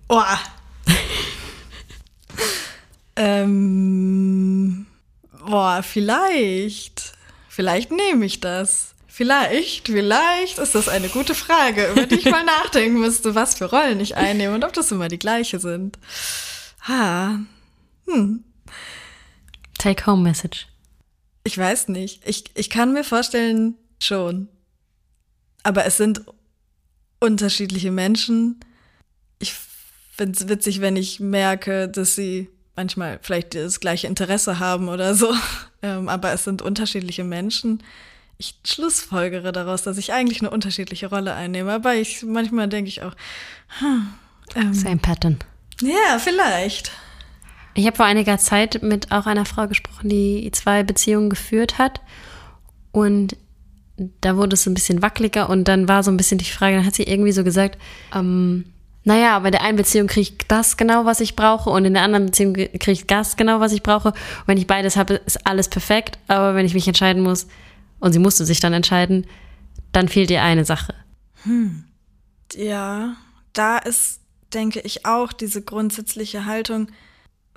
Oh. 0.09 0.23
ähm, 3.17 4.87
boah, 5.45 5.83
vielleicht. 5.83 7.13
Vielleicht 7.51 7.91
nehme 7.91 8.25
ich 8.25 8.41
das. 8.41 8.92
Vielleicht, 9.15 9.89
vielleicht 9.89 10.59
ist 10.59 10.75
das 10.75 10.89
eine 10.89 11.11
gute 11.11 11.35
Frage, 11.35 11.91
über 11.91 12.07
die 12.07 12.15
ich 12.15 12.25
mal 12.25 12.45
nachdenken 12.63 12.99
müsste, 12.99 13.35
was 13.35 13.55
für 13.55 13.67
Rollen 13.67 14.01
ich 14.01 14.17
einnehme 14.17 14.55
und 14.55 14.65
ob 14.65 14.73
das 14.73 14.91
immer 14.91 15.09
die 15.09 15.19
gleiche 15.19 15.61
sind. 15.61 15.99
Ha. 16.89 17.39
Hm. 18.07 18.43
Take-home-Message. 19.77 20.67
Ich 21.45 21.59
weiß 21.59 21.89
nicht. 21.89 22.27
Ich, 22.27 22.45
ich 22.55 22.71
kann 22.71 22.95
mir 22.95 23.05
vorstellen, 23.05 23.75
schon. 24.01 24.49
Aber 25.63 25.85
es 25.85 25.99
sind 25.99 26.23
unterschiedliche 27.21 27.91
Menschen. 27.91 28.61
Ich 29.39 29.53
finde 30.17 30.39
es 30.39 30.49
witzig, 30.49 30.81
wenn 30.81 30.97
ich 30.97 31.21
merke, 31.21 31.87
dass 31.87 32.15
sie 32.15 32.49
manchmal 32.77 33.19
vielleicht 33.21 33.57
das 33.57 33.79
gleiche 33.79 34.07
Interesse 34.07 34.59
haben 34.59 34.89
oder 34.89 35.15
so. 35.15 35.35
Ähm, 35.85 36.09
aber 36.09 36.33
es 36.33 36.45
sind 36.45 36.63
unterschiedliche 36.63 37.25
Menschen 37.25 37.83
ich 38.43 38.57
schlussfolgere 38.67 39.53
daraus, 39.53 39.83
dass 39.85 39.99
ich 39.99 40.13
eigentlich 40.13 40.41
eine 40.41 40.51
unterschiedliche 40.51 41.07
Rolle 41.07 41.35
einnehme. 41.35 41.73
Aber 41.73 41.95
ich 41.95 42.25
manchmal 42.25 42.69
denke 42.69 42.89
ich 42.89 43.03
auch, 43.03 43.15
hm, 43.79 44.09
ähm, 44.57 44.75
Same 44.75 44.97
Pattern. 44.97 45.39
Ja, 45.81 46.19
vielleicht. 46.19 46.91
Ich 47.75 47.87
habe 47.87 47.97
vor 47.97 48.07
einiger 48.07 48.39
Zeit 48.39 48.83
mit 48.83 49.13
auch 49.13 49.27
einer 49.27 49.45
Frau 49.45 49.69
gesprochen, 49.69 50.09
die 50.09 50.51
zwei 50.53 50.83
Beziehungen 50.83 51.31
geführt 51.31 51.79
hat. 51.79 52.01
Und 52.91 53.37
da 54.21 54.37
wurde 54.37 54.55
es 54.55 54.65
so 54.65 54.71
ein 54.71 54.75
bisschen 54.75 55.03
wackeliger 55.03 55.49
und 55.49 55.69
dann 55.69 55.87
war 55.87 56.03
so 56.03 56.11
ein 56.11 56.17
bisschen 56.17 56.39
die 56.39 56.45
Frage, 56.45 56.77
dann 56.77 56.85
hat 56.87 56.95
sie 56.95 57.05
irgendwie 57.05 57.33
so 57.33 57.45
gesagt, 57.45 57.79
ähm, 58.15 58.65
naja, 59.05 59.37
aber 59.37 59.47
in 59.47 59.53
der 59.53 59.63
einen 59.63 59.77
Beziehung 59.77 60.09
kriege 60.09 60.33
ich 60.33 60.39
das 60.49 60.77
genau, 60.77 61.05
was 61.05 61.21
ich 61.21 61.37
brauche 61.37 61.71
und 61.71 61.85
in 61.85 61.95
der 61.95 62.03
anderen 62.03 62.27
Beziehung 62.27 62.55
kriege 62.55 62.93
ich 62.93 63.07
das 63.07 63.37
genau, 63.37 63.61
was 63.61 63.73
ich 63.73 63.83
brauche. 63.83 64.09
Und 64.09 64.17
wenn 64.47 64.59
ich 64.59 64.67
beides 64.67 64.97
habe, 64.97 65.15
ist 65.15 65.47
alles 65.47 65.69
perfekt. 65.69 66.19
Aber 66.29 66.55
wenn 66.55 66.67
ich 66.67 66.75
mich 66.75 66.87
entscheiden 66.87 67.23
muss, 67.23 67.47
und 68.03 68.13
sie 68.13 68.19
musste 68.19 68.45
sich 68.45 68.59
dann 68.59 68.73
entscheiden, 68.73 69.27
dann 69.93 70.09
fehlt 70.09 70.31
ihr 70.31 70.43
eine 70.43 70.65
Sache. 70.65 70.93
Hm. 71.45 71.85
Ja, 72.53 73.17
da 73.53 73.79
ist, 73.79 74.21
denke 74.53 74.81
ich, 74.81 75.07
auch 75.07 75.33
diese 75.33 75.63
grundsätzliche 75.63 76.45
Haltung, 76.45 76.89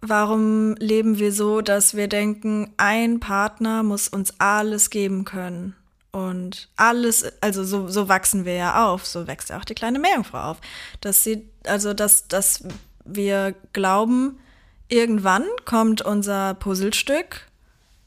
warum 0.01 0.75
leben 0.75 1.17
wir 1.17 1.33
so, 1.33 1.61
dass 1.61 1.95
wir 1.95 2.07
denken, 2.07 2.71
ein 2.77 3.19
Partner 3.19 3.81
muss 3.81 4.07
uns 4.07 4.39
alles 4.39 4.91
geben 4.91 5.25
können. 5.25 5.75
Und 6.11 6.69
alles, 6.75 7.25
also 7.41 7.63
so, 7.63 7.89
so 7.89 8.07
wachsen 8.07 8.45
wir 8.45 8.53
ja 8.53 8.85
auf, 8.85 9.05
so 9.05 9.27
wächst 9.27 9.49
ja 9.49 9.57
auch 9.57 9.65
die 9.65 9.73
kleine 9.73 9.97
Meerjungfrau 9.97 10.51
auf. 10.51 10.57
Dass 11.01 11.23
sie, 11.23 11.49
also 11.65 11.95
dass, 11.95 12.27
dass 12.27 12.63
wir 13.03 13.55
glauben, 13.73 14.37
irgendwann 14.89 15.43
kommt 15.65 16.03
unser 16.03 16.53
Puzzlestück 16.53 17.47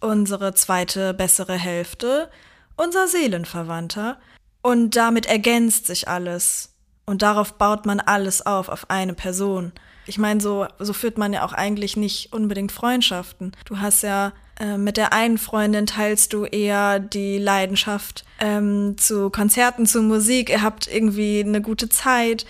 unsere 0.01 0.55
zweite 0.55 1.15
bessere 1.15 1.55
Hälfte, 1.55 2.31
unser 2.77 3.09
Seelenverwandter, 3.09 4.19
und 4.63 4.97
damit 4.97 5.27
ergänzt 5.27 5.87
sich 5.87 6.09
alles. 6.09 6.75
Und 7.07 7.23
darauf 7.23 7.55
baut 7.55 7.87
man 7.87 8.01
alles 8.01 8.45
auf, 8.45 8.69
auf 8.69 8.91
eine 8.91 9.15
Person. 9.15 9.73
Ich 10.07 10.19
meine, 10.19 10.41
so, 10.41 10.67
so 10.79 10.93
führt 10.93 11.17
man 11.17 11.33
ja 11.33 11.45
auch 11.45 11.53
eigentlich 11.53 11.97
nicht 11.97 12.33
unbedingt 12.33 12.73
Freundschaften. 12.73 13.53
Du 13.65 13.79
hast 13.79 14.03
ja 14.03 14.33
äh, 14.59 14.77
mit 14.77 14.97
der 14.97 15.13
einen 15.13 15.39
Freundin 15.39 15.87
teilst 15.87 16.33
du 16.33 16.45
eher 16.45 16.99
die 16.99 17.39
Leidenschaft 17.39 18.25
ähm, 18.41 18.97
zu 18.99 19.31
Konzerten, 19.31 19.87
zu 19.87 20.03
Musik. 20.03 20.51
Ihr 20.51 20.63
habt 20.63 20.87
irgendwie 20.87 21.41
eine 21.41 21.63
gute 21.63 21.89
Zeit 21.89 22.45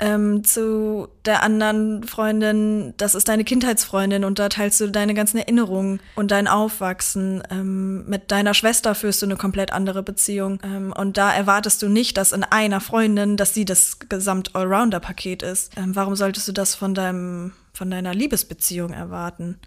ähm, 0.00 0.44
zu 0.44 1.08
der 1.24 1.42
anderen 1.42 2.04
Freundin, 2.04 2.94
das 2.96 3.14
ist 3.14 3.28
deine 3.28 3.44
Kindheitsfreundin 3.44 4.24
und 4.24 4.38
da 4.38 4.48
teilst 4.48 4.80
du 4.80 4.88
deine 4.88 5.14
ganzen 5.14 5.38
Erinnerungen 5.38 6.00
und 6.14 6.30
dein 6.30 6.46
Aufwachsen. 6.46 7.42
Ähm, 7.50 8.08
mit 8.08 8.30
deiner 8.30 8.54
Schwester 8.54 8.94
führst 8.94 9.22
du 9.22 9.26
eine 9.26 9.36
komplett 9.36 9.72
andere 9.72 10.02
Beziehung 10.02 10.60
ähm, 10.62 10.92
und 10.96 11.16
da 11.16 11.32
erwartest 11.32 11.82
du 11.82 11.88
nicht, 11.88 12.16
dass 12.16 12.32
in 12.32 12.44
einer 12.44 12.80
Freundin, 12.80 13.36
dass 13.36 13.54
sie 13.54 13.64
das 13.64 13.98
gesamt 14.08 14.54
Allrounder-Paket 14.54 15.42
ist. 15.42 15.76
Ähm, 15.76 15.96
warum 15.96 16.14
solltest 16.14 16.46
du 16.46 16.52
das 16.52 16.74
von 16.74 16.94
deinem, 16.94 17.52
von 17.72 17.90
deiner 17.90 18.14
Liebesbeziehung 18.14 18.92
erwarten? 18.92 19.58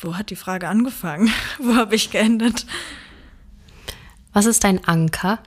Wo 0.00 0.16
hat 0.16 0.30
die 0.30 0.36
Frage 0.36 0.68
angefangen? 0.68 1.30
Wo 1.58 1.74
habe 1.74 1.94
ich 1.94 2.10
geendet? 2.10 2.64
Was 4.32 4.46
ist 4.46 4.64
dein 4.64 4.82
Anker? 4.84 5.40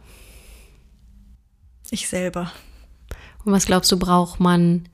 Ich 1.89 2.07
selber. 2.07 2.51
Und 3.43 3.53
was 3.53 3.65
glaubst 3.65 3.91
du, 3.91 3.97
braucht 3.97 4.39
man, 4.39 4.87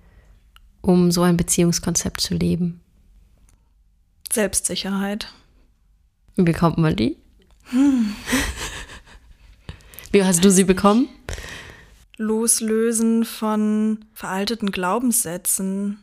um 0.81 1.11
so 1.11 1.21
ein 1.21 1.37
Beziehungskonzept 1.37 2.21
zu 2.21 2.33
leben? 2.33 2.81
Selbstsicherheit. 4.31 5.33
Wie 6.35 6.43
bekommt 6.43 6.77
man 6.77 6.95
die? 6.95 7.17
Hm. 7.69 8.13
Wie 10.11 10.23
hast 10.23 10.43
du 10.45 10.51
sie 10.51 10.63
bekommen? 10.63 11.09
Loslösen 12.17 13.25
von 13.25 14.05
veralteten 14.13 14.71
Glaubenssätzen. 14.71 15.99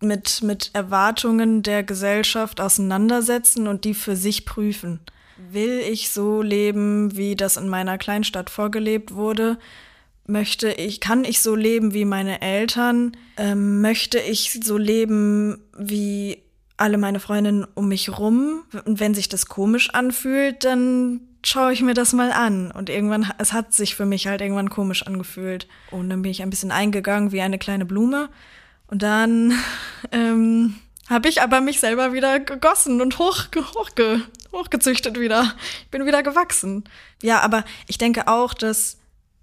mit, 0.00 0.42
mit 0.42 0.70
Erwartungen 0.72 1.62
der 1.62 1.82
Gesellschaft 1.84 2.60
auseinandersetzen 2.60 3.68
und 3.68 3.84
die 3.84 3.94
für 3.94 4.16
sich 4.16 4.44
prüfen. 4.44 5.00
Will 5.50 5.80
ich 5.80 6.10
so 6.10 6.42
leben, 6.42 7.16
wie 7.16 7.36
das 7.36 7.56
in 7.56 7.68
meiner 7.68 7.98
Kleinstadt 7.98 8.50
vorgelebt 8.50 9.14
wurde? 9.14 9.58
Möchte 10.26 10.70
ich, 10.72 11.00
kann 11.00 11.24
ich 11.24 11.40
so 11.40 11.56
leben 11.56 11.94
wie 11.94 12.04
meine 12.04 12.40
Eltern? 12.40 13.16
Ähm, 13.36 13.80
möchte 13.80 14.18
ich 14.18 14.60
so 14.62 14.78
leben 14.78 15.62
wie 15.76 16.42
alle 16.76 16.98
meine 16.98 17.20
Freundinnen 17.20 17.66
um 17.74 17.88
mich 17.88 18.16
rum? 18.16 18.62
Und 18.84 19.00
wenn 19.00 19.14
sich 19.14 19.28
das 19.28 19.46
komisch 19.46 19.90
anfühlt, 19.90 20.64
dann 20.64 21.20
schaue 21.44 21.72
ich 21.72 21.82
mir 21.82 21.94
das 21.94 22.12
mal 22.12 22.32
an. 22.32 22.70
Und 22.70 22.88
irgendwann, 22.88 23.32
es 23.38 23.52
hat 23.52 23.72
sich 23.72 23.94
für 23.94 24.06
mich 24.06 24.26
halt 24.26 24.40
irgendwann 24.40 24.70
komisch 24.70 25.06
angefühlt. 25.06 25.66
Und 25.90 26.08
dann 26.08 26.22
bin 26.22 26.30
ich 26.30 26.42
ein 26.42 26.50
bisschen 26.50 26.70
eingegangen 26.70 27.32
wie 27.32 27.40
eine 27.40 27.58
kleine 27.58 27.84
Blume. 27.84 28.28
Und 28.86 29.02
dann 29.02 29.52
ähm, 30.12 30.76
habe 31.08 31.28
ich 31.28 31.42
aber 31.42 31.60
mich 31.60 31.80
selber 31.80 32.12
wieder 32.12 32.40
gegossen 32.40 33.00
und 33.00 33.18
hoch, 33.18 33.46
hochge, 33.74 34.22
hochgezüchtet 34.52 35.18
wieder. 35.18 35.54
Ich 35.82 35.90
bin 35.90 36.06
wieder 36.06 36.22
gewachsen. 36.22 36.84
Ja, 37.22 37.40
aber 37.40 37.64
ich 37.86 37.98
denke 37.98 38.28
auch, 38.28 38.54
dass 38.54 38.98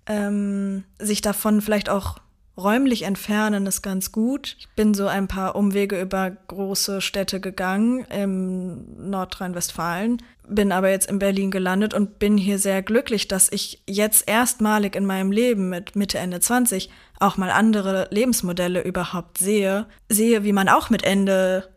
ähm, 0.09 0.83
sich 0.99 1.21
davon 1.21 1.61
vielleicht 1.61 1.89
auch 1.89 2.17
räumlich 2.59 3.03
entfernen 3.03 3.65
ist 3.65 3.81
ganz 3.81 4.11
gut. 4.11 4.57
Ich 4.59 4.67
bin 4.75 4.93
so 4.93 5.07
ein 5.07 5.27
paar 5.27 5.55
Umwege 5.55 5.99
über 5.99 6.29
große 6.29 6.99
Städte 6.99 7.39
gegangen 7.39 8.05
im 8.05 9.09
Nordrhein-Westfalen, 9.09 10.21
bin 10.47 10.71
aber 10.71 10.89
jetzt 10.89 11.09
in 11.09 11.19
Berlin 11.19 11.51
gelandet 11.51 11.93
und 11.93 12.19
bin 12.19 12.37
hier 12.37 12.59
sehr 12.59 12.81
glücklich, 12.81 13.27
dass 13.27 13.51
ich 13.51 13.81
jetzt 13.87 14.27
erstmalig 14.27 14.95
in 14.95 15.05
meinem 15.05 15.31
Leben 15.31 15.69
mit 15.69 15.95
Mitte, 15.95 16.17
Ende 16.17 16.41
20 16.41 16.89
auch 17.19 17.37
mal 17.37 17.51
andere 17.51 18.07
Lebensmodelle 18.11 18.83
überhaupt 18.83 19.37
sehe. 19.37 19.85
Sehe, 20.09 20.43
wie 20.43 20.53
man 20.53 20.69
auch 20.69 20.89
mit 20.89 21.03
Ende 21.03 21.69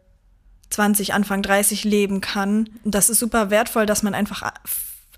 20, 0.70 1.14
Anfang 1.14 1.42
30 1.42 1.84
leben 1.84 2.20
kann. 2.20 2.68
Das 2.84 3.10
ist 3.10 3.18
super 3.18 3.50
wertvoll, 3.50 3.86
dass 3.86 4.02
man 4.02 4.14
einfach 4.14 4.42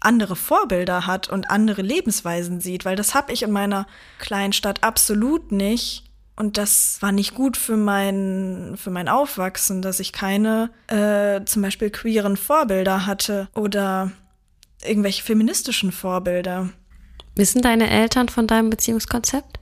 andere 0.05 0.37
Vorbilder 0.37 1.07
hat 1.07 1.29
und 1.29 1.51
andere 1.51 1.83
Lebensweisen 1.83 2.61
sieht, 2.61 2.85
weil 2.85 2.97
das 2.97 3.15
habe 3.15 3.33
ich 3.33 3.43
in 3.43 3.51
meiner 3.51 3.87
kleinen 4.19 4.53
Stadt 4.53 4.83
absolut 4.83 5.53
nicht. 5.53 6.05
Und 6.37 6.59
das 6.59 6.99
war 7.01 7.13
nicht 7.13 7.35
gut 7.35 7.57
für 7.57 7.77
mein, 7.77 8.75
für 8.77 8.91
mein 8.91 9.09
Aufwachsen, 9.09 9.83
dass 9.83 10.01
ich 10.01 10.13
keine 10.13 10.71
äh, 10.89 11.45
zum 11.45 11.63
Beispiel 11.63 11.91
queeren 11.91 12.37
Vorbilder 12.37 13.07
hatte 13.07 13.49
oder 13.55 14.11
irgendwelche 14.83 15.23
feministischen 15.23 15.93
Vorbilder. 15.93 16.71
Wissen 17.37 17.63
deine 17.63 17.89
Eltern 17.89 18.29
von 18.29 18.47
deinem 18.47 18.71
Beziehungskonzept? 18.71 19.61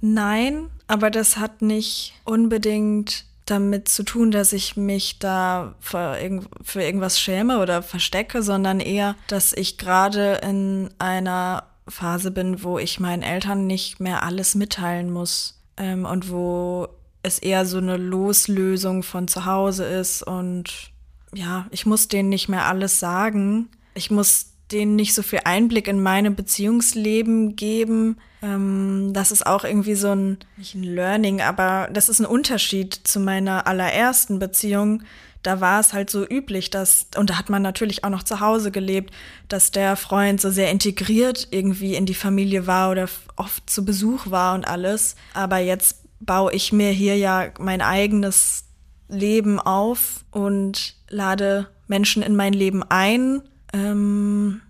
Nein, 0.00 0.68
aber 0.88 1.10
das 1.10 1.36
hat 1.36 1.62
nicht 1.62 2.14
unbedingt 2.24 3.24
damit 3.52 3.88
zu 3.88 4.02
tun, 4.02 4.30
dass 4.30 4.52
ich 4.52 4.76
mich 4.76 5.18
da 5.18 5.74
für, 5.78 6.18
irgend, 6.18 6.48
für 6.62 6.82
irgendwas 6.82 7.20
schäme 7.20 7.60
oder 7.60 7.82
verstecke, 7.82 8.42
sondern 8.42 8.80
eher, 8.80 9.14
dass 9.28 9.52
ich 9.52 9.78
gerade 9.78 10.40
in 10.42 10.90
einer 10.98 11.64
Phase 11.86 12.30
bin, 12.30 12.62
wo 12.62 12.78
ich 12.78 12.98
meinen 12.98 13.22
Eltern 13.22 13.66
nicht 13.66 14.00
mehr 14.00 14.22
alles 14.22 14.54
mitteilen 14.54 15.10
muss 15.10 15.60
ähm, 15.76 16.04
und 16.04 16.30
wo 16.30 16.88
es 17.22 17.38
eher 17.38 17.66
so 17.66 17.78
eine 17.78 17.96
Loslösung 17.96 19.02
von 19.02 19.28
zu 19.28 19.44
Hause 19.44 19.84
ist 19.84 20.22
und 20.22 20.90
ja, 21.34 21.66
ich 21.70 21.86
muss 21.86 22.08
denen 22.08 22.28
nicht 22.28 22.48
mehr 22.48 22.66
alles 22.66 23.00
sagen. 23.00 23.68
Ich 23.94 24.10
muss 24.10 24.51
denen 24.72 24.96
nicht 24.96 25.14
so 25.14 25.22
viel 25.22 25.40
Einblick 25.44 25.88
in 25.88 26.02
meine 26.02 26.30
Beziehungsleben 26.30 27.56
geben. 27.56 28.18
Ähm, 28.42 29.10
das 29.12 29.30
ist 29.30 29.46
auch 29.46 29.64
irgendwie 29.64 29.94
so 29.94 30.14
ein, 30.14 30.38
nicht 30.56 30.74
ein 30.74 30.82
Learning, 30.82 31.40
aber 31.40 31.88
das 31.92 32.08
ist 32.08 32.20
ein 32.20 32.26
Unterschied 32.26 32.94
zu 32.94 33.20
meiner 33.20 33.66
allerersten 33.66 34.38
Beziehung. 34.38 35.02
Da 35.42 35.60
war 35.60 35.80
es 35.80 35.92
halt 35.92 36.08
so 36.08 36.24
üblich, 36.26 36.70
dass, 36.70 37.08
und 37.16 37.30
da 37.30 37.38
hat 37.38 37.50
man 37.50 37.62
natürlich 37.62 38.04
auch 38.04 38.10
noch 38.10 38.22
zu 38.22 38.40
Hause 38.40 38.70
gelebt, 38.70 39.12
dass 39.48 39.72
der 39.72 39.96
Freund 39.96 40.40
so 40.40 40.50
sehr 40.50 40.70
integriert 40.70 41.48
irgendwie 41.50 41.96
in 41.96 42.06
die 42.06 42.14
Familie 42.14 42.66
war 42.66 42.90
oder 42.90 43.08
oft 43.36 43.68
zu 43.68 43.84
Besuch 43.84 44.30
war 44.30 44.54
und 44.54 44.66
alles. 44.66 45.16
Aber 45.34 45.58
jetzt 45.58 45.98
baue 46.20 46.52
ich 46.52 46.72
mir 46.72 46.90
hier 46.90 47.16
ja 47.16 47.48
mein 47.58 47.80
eigenes 47.80 48.64
Leben 49.08 49.58
auf 49.58 50.24
und 50.30 50.94
lade 51.08 51.68
Menschen 51.88 52.22
in 52.22 52.36
mein 52.36 52.52
Leben 52.52 52.82
ein 52.88 53.42
ähm, 53.72 54.60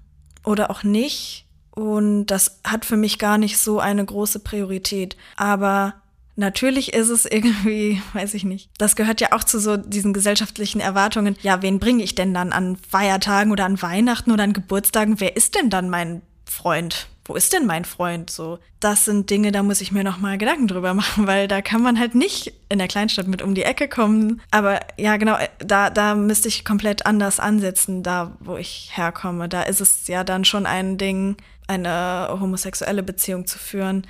oder 0.44 0.70
auch 0.70 0.82
nicht. 0.82 1.46
Und 1.70 2.26
das 2.26 2.60
hat 2.64 2.84
für 2.84 2.96
mich 2.96 3.18
gar 3.18 3.38
nicht 3.38 3.58
so 3.58 3.80
eine 3.80 4.04
große 4.04 4.40
Priorität. 4.40 5.16
Aber 5.36 5.94
natürlich 6.36 6.92
ist 6.92 7.08
es 7.08 7.24
irgendwie, 7.24 8.02
weiß 8.12 8.34
ich 8.34 8.44
nicht. 8.44 8.70
Das 8.78 8.96
gehört 8.96 9.20
ja 9.20 9.32
auch 9.32 9.44
zu 9.44 9.58
so 9.58 9.76
diesen 9.76 10.12
gesellschaftlichen 10.12 10.80
Erwartungen. 10.80 11.36
Ja, 11.42 11.62
wen 11.62 11.78
bringe 11.78 12.02
ich 12.02 12.14
denn 12.14 12.34
dann 12.34 12.52
an 12.52 12.76
Feiertagen 12.76 13.52
oder 13.52 13.64
an 13.64 13.80
Weihnachten 13.80 14.30
oder 14.30 14.44
an 14.44 14.52
Geburtstagen? 14.52 15.20
Wer 15.20 15.36
ist 15.36 15.54
denn 15.54 15.70
dann 15.70 15.88
mein 15.88 16.22
Freund? 16.44 17.08
Wo 17.24 17.34
ist 17.34 17.52
denn 17.52 17.66
mein 17.66 17.84
Freund? 17.84 18.30
So, 18.30 18.58
das 18.80 19.04
sind 19.04 19.30
Dinge, 19.30 19.52
da 19.52 19.62
muss 19.62 19.80
ich 19.80 19.92
mir 19.92 20.02
noch 20.02 20.18
mal 20.18 20.38
Gedanken 20.38 20.66
drüber 20.66 20.94
machen, 20.94 21.26
weil 21.26 21.48
da 21.48 21.62
kann 21.62 21.82
man 21.82 21.98
halt 21.98 22.14
nicht 22.14 22.52
in 22.68 22.78
der 22.78 22.88
Kleinstadt 22.88 23.28
mit 23.28 23.42
um 23.42 23.54
die 23.54 23.62
Ecke 23.62 23.88
kommen. 23.88 24.40
Aber 24.50 24.80
ja, 24.96 25.16
genau, 25.16 25.36
da, 25.58 25.90
da 25.90 26.14
müsste 26.14 26.48
ich 26.48 26.64
komplett 26.64 27.06
anders 27.06 27.38
ansetzen, 27.38 28.02
da 28.02 28.36
wo 28.40 28.56
ich 28.56 28.90
herkomme. 28.94 29.48
Da 29.48 29.62
ist 29.62 29.80
es 29.80 30.08
ja 30.08 30.24
dann 30.24 30.44
schon 30.44 30.66
ein 30.66 30.98
Ding, 30.98 31.36
eine 31.68 32.28
homosexuelle 32.40 33.02
Beziehung 33.02 33.46
zu 33.46 33.58
führen, 33.58 34.06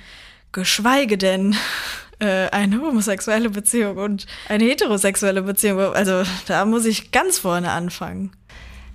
geschweige 0.51 1.17
denn 1.17 1.55
äh, 2.19 2.49
eine 2.49 2.81
homosexuelle 2.81 3.49
Beziehung 3.51 3.97
und 3.97 4.25
eine 4.49 4.63
heterosexuelle 4.63 5.43
Beziehung. 5.43 5.79
Also 5.79 6.23
da 6.47 6.65
muss 6.65 6.85
ich 6.85 7.11
ganz 7.11 7.37
vorne 7.37 7.71
anfangen. 7.71 8.31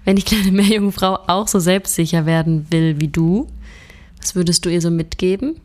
Wenn 0.05 0.17
die 0.17 0.23
kleine 0.23 0.51
Meerjungfrau 0.53 1.19
auch 1.27 1.49
so 1.49 1.59
selbstsicher 1.59 2.25
werden 2.25 2.67
will 2.71 3.01
wie 3.01 3.09
du, 3.09 3.49
was 4.21 4.35
würdest 4.35 4.65
du 4.65 4.71
ihr 4.71 4.81
so 4.81 4.91
mitgeben? 4.91 5.61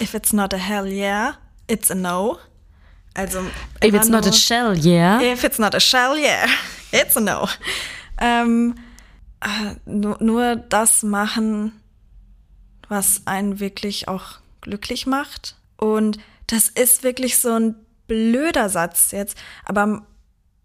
If 0.00 0.14
it's 0.14 0.32
not 0.32 0.54
a 0.54 0.56
hell 0.56 0.86
yeah, 0.86 1.34
it's 1.66 1.90
a 1.90 1.94
no. 1.94 2.38
Also 3.14 3.40
if 3.82 3.94
it's 3.94 4.08
not 4.08 4.26
a 4.26 4.32
shell 4.32 4.76
yeah. 4.76 5.20
If 5.20 5.44
it's 5.44 5.58
not 5.58 5.74
a 5.74 5.80
shell 5.80 6.16
yeah, 6.16 6.46
it's 6.92 7.16
a 7.16 7.20
no. 7.20 7.48
Ähm, 8.18 8.76
äh, 9.40 9.74
nur, 9.84 10.22
nur 10.22 10.56
das 10.56 11.02
machen, 11.02 11.80
was 12.88 13.22
einen 13.26 13.60
wirklich 13.60 14.08
auch 14.08 14.38
glücklich 14.60 15.06
macht. 15.06 15.56
Und 15.76 16.18
das 16.46 16.68
ist 16.68 17.02
wirklich 17.02 17.38
so 17.38 17.52
ein 17.52 17.74
blöder 18.06 18.68
Satz 18.68 19.12
jetzt, 19.12 19.36
aber 19.64 20.06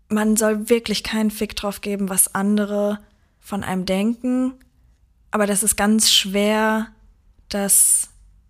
man 0.10 0.36
soll 0.36 0.70
wirklich 0.70 1.04
keinen 1.04 1.32
Fick 1.32 1.56
drauf 1.56 1.82
geben, 1.82 2.10
was 2.10 2.36
andere 2.36 3.00
von 3.39 3.63
einem 3.63 3.86
denken 3.86 4.56
aber 5.36 5.48
das 5.48 5.63
ist 5.63 5.76
ganz 5.76 6.13
schwer, 6.13 6.88
das, 7.50 8.08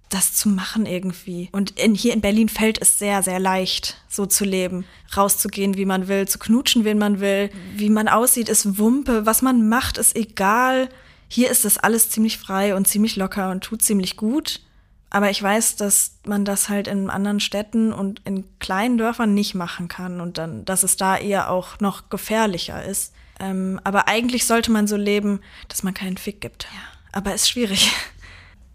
das 0.09 0.35
zu 0.35 0.49
machen 0.49 0.85
irgendwie. 0.85 1.49
Und 1.51 1.79
in, 1.79 1.95
hier 1.95 2.13
in 2.13 2.21
Berlin 2.21 2.47
fällt 2.47 2.79
es 2.79 2.99
sehr, 2.99 3.23
sehr 3.23 3.39
leicht, 3.39 3.97
so 4.07 4.27
zu 4.27 4.45
leben. 4.45 4.85
Rauszugehen, 5.17 5.77
wie 5.77 5.85
man 5.85 6.07
will, 6.07 6.27
zu 6.27 6.37
knutschen, 6.37 6.85
wen 6.85 6.99
man 6.99 7.19
will. 7.19 7.49
Wie 7.75 7.89
man 7.89 8.07
aussieht, 8.07 8.49
ist 8.49 8.77
Wumpe. 8.77 9.25
Was 9.25 9.41
man 9.41 9.67
macht, 9.67 9.97
ist 9.97 10.15
egal. 10.15 10.87
Hier 11.27 11.49
ist 11.49 11.65
das 11.65 11.79
alles 11.79 12.11
ziemlich 12.11 12.37
frei 12.37 12.75
und 12.75 12.87
ziemlich 12.87 13.15
locker 13.15 13.49
und 13.49 13.63
tut 13.63 13.81
ziemlich 13.81 14.15
gut. 14.15 14.61
Aber 15.09 15.31
ich 15.31 15.41
weiß, 15.41 15.77
dass 15.77 16.19
man 16.27 16.45
das 16.45 16.69
halt 16.69 16.87
in 16.87 17.09
anderen 17.09 17.39
Städten 17.39 17.93
und 17.93 18.21
in 18.25 18.43
kleinen 18.59 18.99
Dörfern 18.99 19.33
nicht 19.33 19.55
machen 19.55 19.87
kann 19.87 20.21
und 20.21 20.37
dann, 20.37 20.65
dass 20.65 20.83
es 20.83 20.97
da 20.97 21.17
eher 21.17 21.49
auch 21.49 21.79
noch 21.79 22.09
gefährlicher 22.11 22.85
ist. 22.85 23.11
Ähm, 23.39 23.79
aber 23.83 24.07
eigentlich 24.07 24.45
sollte 24.45 24.71
man 24.71 24.87
so 24.87 24.95
leben, 24.95 25.41
dass 25.67 25.83
man 25.83 25.93
keinen 25.93 26.17
Fick 26.17 26.41
gibt. 26.41 26.63
Ja. 26.63 26.79
Aber 27.11 27.33
ist 27.33 27.49
schwierig. 27.49 27.91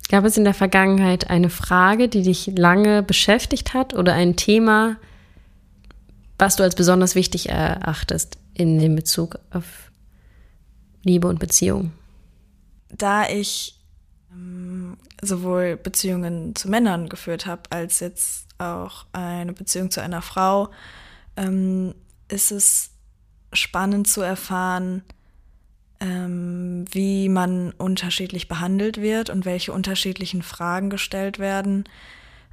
Gab 0.09 0.25
es 0.25 0.37
in 0.37 0.45
der 0.45 0.55
Vergangenheit 0.55 1.31
eine 1.31 1.51
Frage, 1.51 2.09
die 2.09 2.23
dich 2.23 2.47
lange 2.57 3.03
beschäftigt 3.03 3.75
hat 3.75 3.95
oder 3.95 4.15
ein 4.15 4.37
Thema, 4.37 4.97
was 6.39 6.57
du 6.57 6.63
als 6.63 6.75
besonders 6.75 7.15
wichtig 7.15 7.49
erachtest 7.49 8.39
in 8.55 8.79
dem 8.79 8.97
Bezug 8.97 9.39
auf 9.51 9.91
Liebe 11.05 11.29
und 11.29 11.39
Beziehung? 11.39 11.93
Da 12.89 13.29
ich 13.29 13.79
ähm, 14.33 14.97
sowohl 15.23 15.77
Beziehungen 15.77 16.57
zu 16.57 16.69
Männern 16.69 17.09
geführt 17.09 17.47
habe, 17.47 17.63
als 17.71 18.01
jetzt 18.01 18.47
auch 18.59 19.07
eine 19.13 19.53
Beziehung 19.53 19.91
zu 19.91 20.03
einer 20.03 20.23
Frau, 20.23 20.71
ähm, 21.37 21.95
ist 22.29 22.51
es 22.51 22.91
spannend 23.53 24.09
zu 24.09 24.21
erfahren, 24.21 25.03
ähm, 26.01 26.85
wie 26.91 27.29
man 27.29 27.73
unterschiedlich 27.73 28.49
behandelt 28.49 29.01
wird 29.01 29.31
und 29.31 29.45
welche 29.45 29.73
unterschiedlichen 29.73 30.43
Fragen 30.43 30.91
gestellt 30.91 31.39
werden. 31.39 31.85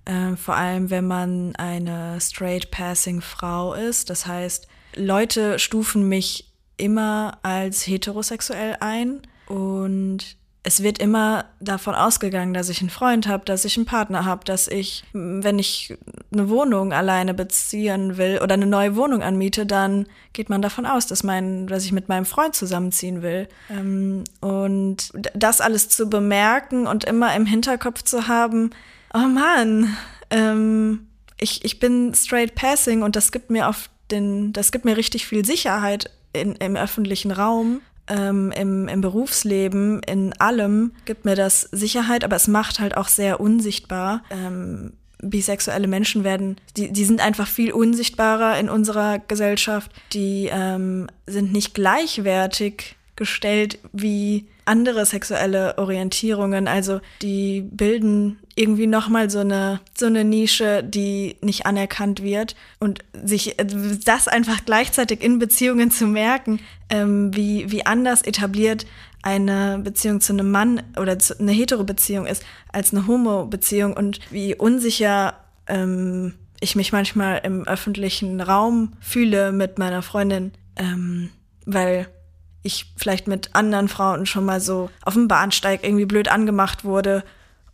Äh, 0.05 0.35
vor 0.35 0.55
allem, 0.55 0.89
wenn 0.89 1.07
man 1.07 1.55
eine 1.55 2.19
straight 2.19 2.71
passing 2.71 3.21
Frau 3.21 3.73
ist. 3.73 4.09
Das 4.09 4.25
heißt, 4.25 4.67
Leute 4.95 5.59
stufen 5.59 6.07
mich 6.07 6.51
immer 6.77 7.39
als 7.43 7.85
heterosexuell 7.87 8.77
ein 8.79 9.21
und 9.47 10.37
es 10.67 10.83
wird 10.83 10.99
immer 10.99 11.45
davon 11.61 11.95
ausgegangen, 11.95 12.53
dass 12.53 12.67
ich 12.67 12.81
einen 12.81 12.89
Freund 12.89 13.25
habe, 13.25 13.45
dass 13.45 13.63
ich 13.63 13.77
einen 13.77 13.85
Partner 13.85 14.25
habe, 14.25 14.43
dass 14.43 14.67
ich, 14.67 15.05
wenn 15.13 15.59
ich 15.59 15.97
eine 16.33 16.49
Wohnung 16.49 16.91
alleine 16.91 17.33
beziehen 17.33 18.17
will 18.17 18.41
oder 18.43 18.55
eine 18.55 18.65
neue 18.65 18.97
Wohnung 18.97 19.21
anmiete, 19.23 19.65
dann 19.65 20.07
geht 20.33 20.49
man 20.49 20.61
davon 20.61 20.85
aus, 20.85 21.07
dass, 21.07 21.23
mein, 21.23 21.67
dass 21.67 21.85
ich 21.85 21.93
mit 21.93 22.09
meinem 22.09 22.25
Freund 22.25 22.53
zusammenziehen 22.53 23.21
will. 23.21 23.47
Ähm, 23.69 24.25
und 24.41 25.13
das 25.33 25.61
alles 25.61 25.87
zu 25.87 26.09
bemerken 26.09 26.85
und 26.85 27.05
immer 27.05 27.33
im 27.33 27.45
Hinterkopf 27.45 28.03
zu 28.03 28.27
haben, 28.27 28.71
oh 29.13 29.19
Mann, 29.19 29.95
ähm, 30.31 31.07
ich, 31.39 31.63
ich 31.63 31.79
bin 31.79 32.13
straight 32.13 32.55
passing 32.55 33.03
und 33.03 33.15
das 33.15 33.31
gibt 33.31 33.49
mir 33.49 33.69
auf 33.69 33.89
den, 34.11 34.51
das 34.51 34.73
gibt 34.73 34.83
mir 34.83 34.97
richtig 34.97 35.27
viel 35.27 35.45
Sicherheit 35.45 36.11
in, 36.33 36.55
im 36.55 36.75
öffentlichen 36.75 37.31
Raum 37.31 37.79
ähm, 38.07 38.51
im, 38.51 38.87
im 38.87 39.01
Berufsleben, 39.01 40.01
in 40.03 40.33
allem 40.39 40.91
gibt 41.05 41.25
mir 41.25 41.35
das 41.35 41.61
Sicherheit, 41.71 42.23
aber 42.23 42.35
es 42.35 42.47
macht 42.47 42.79
halt 42.79 42.95
auch 42.97 43.07
sehr 43.07 43.39
unsichtbar. 43.39 44.23
Ähm, 44.29 44.93
bisexuelle 45.19 45.87
Menschen 45.87 46.23
werden, 46.23 46.57
die, 46.75 46.91
die 46.91 47.05
sind 47.05 47.21
einfach 47.21 47.47
viel 47.47 47.71
unsichtbarer 47.71 48.59
in 48.59 48.69
unserer 48.69 49.19
Gesellschaft. 49.19 49.91
Die 50.13 50.49
ähm, 50.51 51.07
sind 51.25 51.51
nicht 51.51 51.73
gleichwertig 51.73 52.95
gestellt 53.15 53.79
wie 53.93 54.45
andere 54.67 55.05
sexuelle 55.05 55.77
Orientierungen. 55.77 56.67
Also 56.67 57.01
die 57.21 57.61
bilden 57.61 58.39
irgendwie 58.55 58.87
nochmal 58.87 59.29
so 59.29 59.39
eine, 59.39 59.79
so 59.97 60.07
eine 60.07 60.23
Nische, 60.23 60.83
die 60.83 61.37
nicht 61.41 61.65
anerkannt 61.65 62.23
wird. 62.23 62.55
Und 62.79 62.99
sich 63.13 63.55
das 64.05 64.27
einfach 64.27 64.65
gleichzeitig 64.65 65.23
in 65.23 65.39
Beziehungen 65.39 65.91
zu 65.91 66.07
merken, 66.07 66.59
ähm, 66.89 67.35
wie, 67.35 67.71
wie 67.71 67.85
anders 67.85 68.21
etabliert 68.21 68.85
eine 69.21 69.79
Beziehung 69.83 70.21
zu 70.21 70.33
einem 70.33 70.51
Mann 70.51 70.81
oder 70.99 71.19
zu, 71.19 71.39
eine 71.39 71.51
Hetero-Beziehung 71.51 72.25
ist 72.25 72.45
als 72.71 72.93
eine 72.93 73.07
Homo-Beziehung 73.07 73.93
und 73.93 74.19
wie 74.31 74.55
unsicher 74.55 75.35
ähm, 75.67 76.33
ich 76.59 76.75
mich 76.75 76.91
manchmal 76.91 77.41
im 77.43 77.67
öffentlichen 77.67 78.41
Raum 78.41 78.93
fühle 78.99 79.51
mit 79.51 79.79
meiner 79.79 80.01
Freundin, 80.01 80.51
ähm, 80.75 81.29
weil 81.65 82.07
ich 82.67 82.91
vielleicht 82.95 83.27
mit 83.27 83.55
anderen 83.55 83.87
Frauen 83.87 84.25
schon 84.25 84.45
mal 84.45 84.61
so 84.61 84.89
auf 85.03 85.15
dem 85.15 85.27
Bahnsteig 85.27 85.83
irgendwie 85.83 86.05
blöd 86.05 86.27
angemacht 86.27 86.83
wurde. 86.83 87.23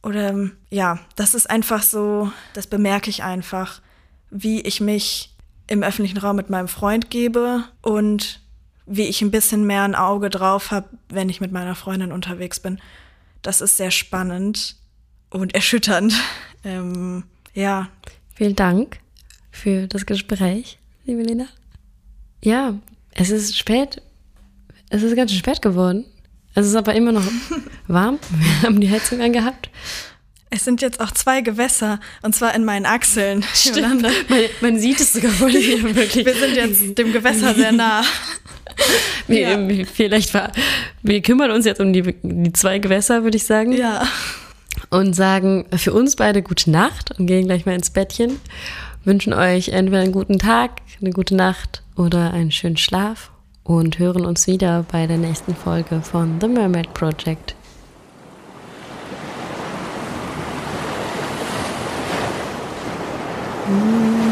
Oder 0.01 0.49
ja, 0.69 0.99
das 1.15 1.33
ist 1.33 1.49
einfach 1.49 1.83
so, 1.83 2.31
das 2.53 2.67
bemerke 2.67 3.09
ich 3.09 3.23
einfach, 3.23 3.81
wie 4.29 4.61
ich 4.61 4.79
mich 4.81 5.33
im 5.67 5.83
öffentlichen 5.83 6.17
Raum 6.17 6.35
mit 6.35 6.49
meinem 6.49 6.67
Freund 6.67 7.09
gebe 7.09 7.63
und 7.81 8.41
wie 8.85 9.03
ich 9.03 9.21
ein 9.21 9.31
bisschen 9.31 9.65
mehr 9.65 9.83
ein 9.83 9.95
Auge 9.95 10.29
drauf 10.29 10.71
habe, 10.71 10.89
wenn 11.09 11.29
ich 11.29 11.41
mit 11.41 11.51
meiner 11.51 11.75
Freundin 11.75 12.11
unterwegs 12.11 12.59
bin. 12.59 12.79
Das 13.41 13.61
ist 13.61 13.77
sehr 13.77 13.91
spannend 13.91 14.75
und 15.29 15.53
erschütternd. 15.53 16.13
Ähm, 16.65 17.25
ja. 17.53 17.89
Vielen 18.35 18.55
Dank 18.55 18.99
für 19.51 19.85
das 19.87 20.05
Gespräch, 20.05 20.79
liebe 21.03 21.23
Lena. 21.23 21.47
Ja, 22.41 22.75
es 23.11 23.31
ist 23.31 23.57
spät 23.57 24.01
es 24.93 25.01
ist 25.01 25.15
ganz 25.15 25.31
schön 25.31 25.39
spät 25.39 25.61
geworden. 25.61 26.05
Es 26.53 26.67
ist 26.67 26.75
aber 26.75 26.93
immer 26.93 27.11
noch 27.11 27.23
warm. 27.87 28.19
Wir 28.29 28.67
haben 28.69 28.79
die 28.79 28.89
Heizung 28.89 29.21
angehabt. 29.21 29.69
Es 30.51 30.65
sind 30.65 30.83
jetzt 30.83 30.99
auch 30.99 31.09
zwei 31.09 31.41
Gewässer, 31.41 31.99
und 32.21 32.35
zwar 32.35 32.53
in 32.53 32.63
meinen 32.63 32.85
Achseln. 32.85 33.43
Stimmt. 33.55 34.03
Man, 34.03 34.11
man, 34.61 34.79
sieht 34.79 34.99
es 34.99 35.13
sogar 35.13 35.31
vor 35.31 35.49
dir, 35.49 35.81
wirklich. 35.95 36.23
Wir 36.23 36.35
sind 36.35 36.55
jetzt 36.55 36.97
dem 36.99 37.11
Gewässer 37.11 37.55
sehr 37.55 37.71
nah. 37.71 38.03
Wir, 39.25 39.57
ja. 39.57 39.85
Vielleicht 39.91 40.31
war, 40.35 40.51
wir 41.01 41.21
kümmern 41.23 41.49
uns 41.49 41.65
jetzt 41.65 41.81
um 41.81 41.91
die, 41.91 42.15
die 42.21 42.53
zwei 42.53 42.77
Gewässer, 42.77 43.23
würde 43.23 43.37
ich 43.37 43.45
sagen. 43.45 43.71
Ja. 43.71 44.07
Und 44.91 45.15
sagen 45.15 45.65
für 45.75 45.91
uns 45.91 46.15
beide 46.15 46.43
gute 46.43 46.69
Nacht 46.69 47.17
und 47.17 47.25
gehen 47.25 47.47
gleich 47.47 47.65
mal 47.65 47.73
ins 47.73 47.89
Bettchen. 47.89 48.39
Wünschen 49.05 49.33
euch 49.33 49.69
entweder 49.69 50.03
einen 50.03 50.11
guten 50.11 50.37
Tag, 50.37 50.81
eine 51.01 51.09
gute 51.09 51.35
Nacht 51.35 51.81
oder 51.95 52.31
einen 52.31 52.51
schönen 52.51 52.77
Schlaf 52.77 53.32
und 53.63 53.99
hören 53.99 54.25
uns 54.25 54.47
wieder 54.47 54.85
bei 54.91 55.07
der 55.07 55.17
nächsten 55.17 55.55
Folge 55.55 56.01
von 56.01 56.39
The 56.41 56.47
Mermaid 56.47 56.93
Project. 56.93 57.55
Mm. 63.67 64.22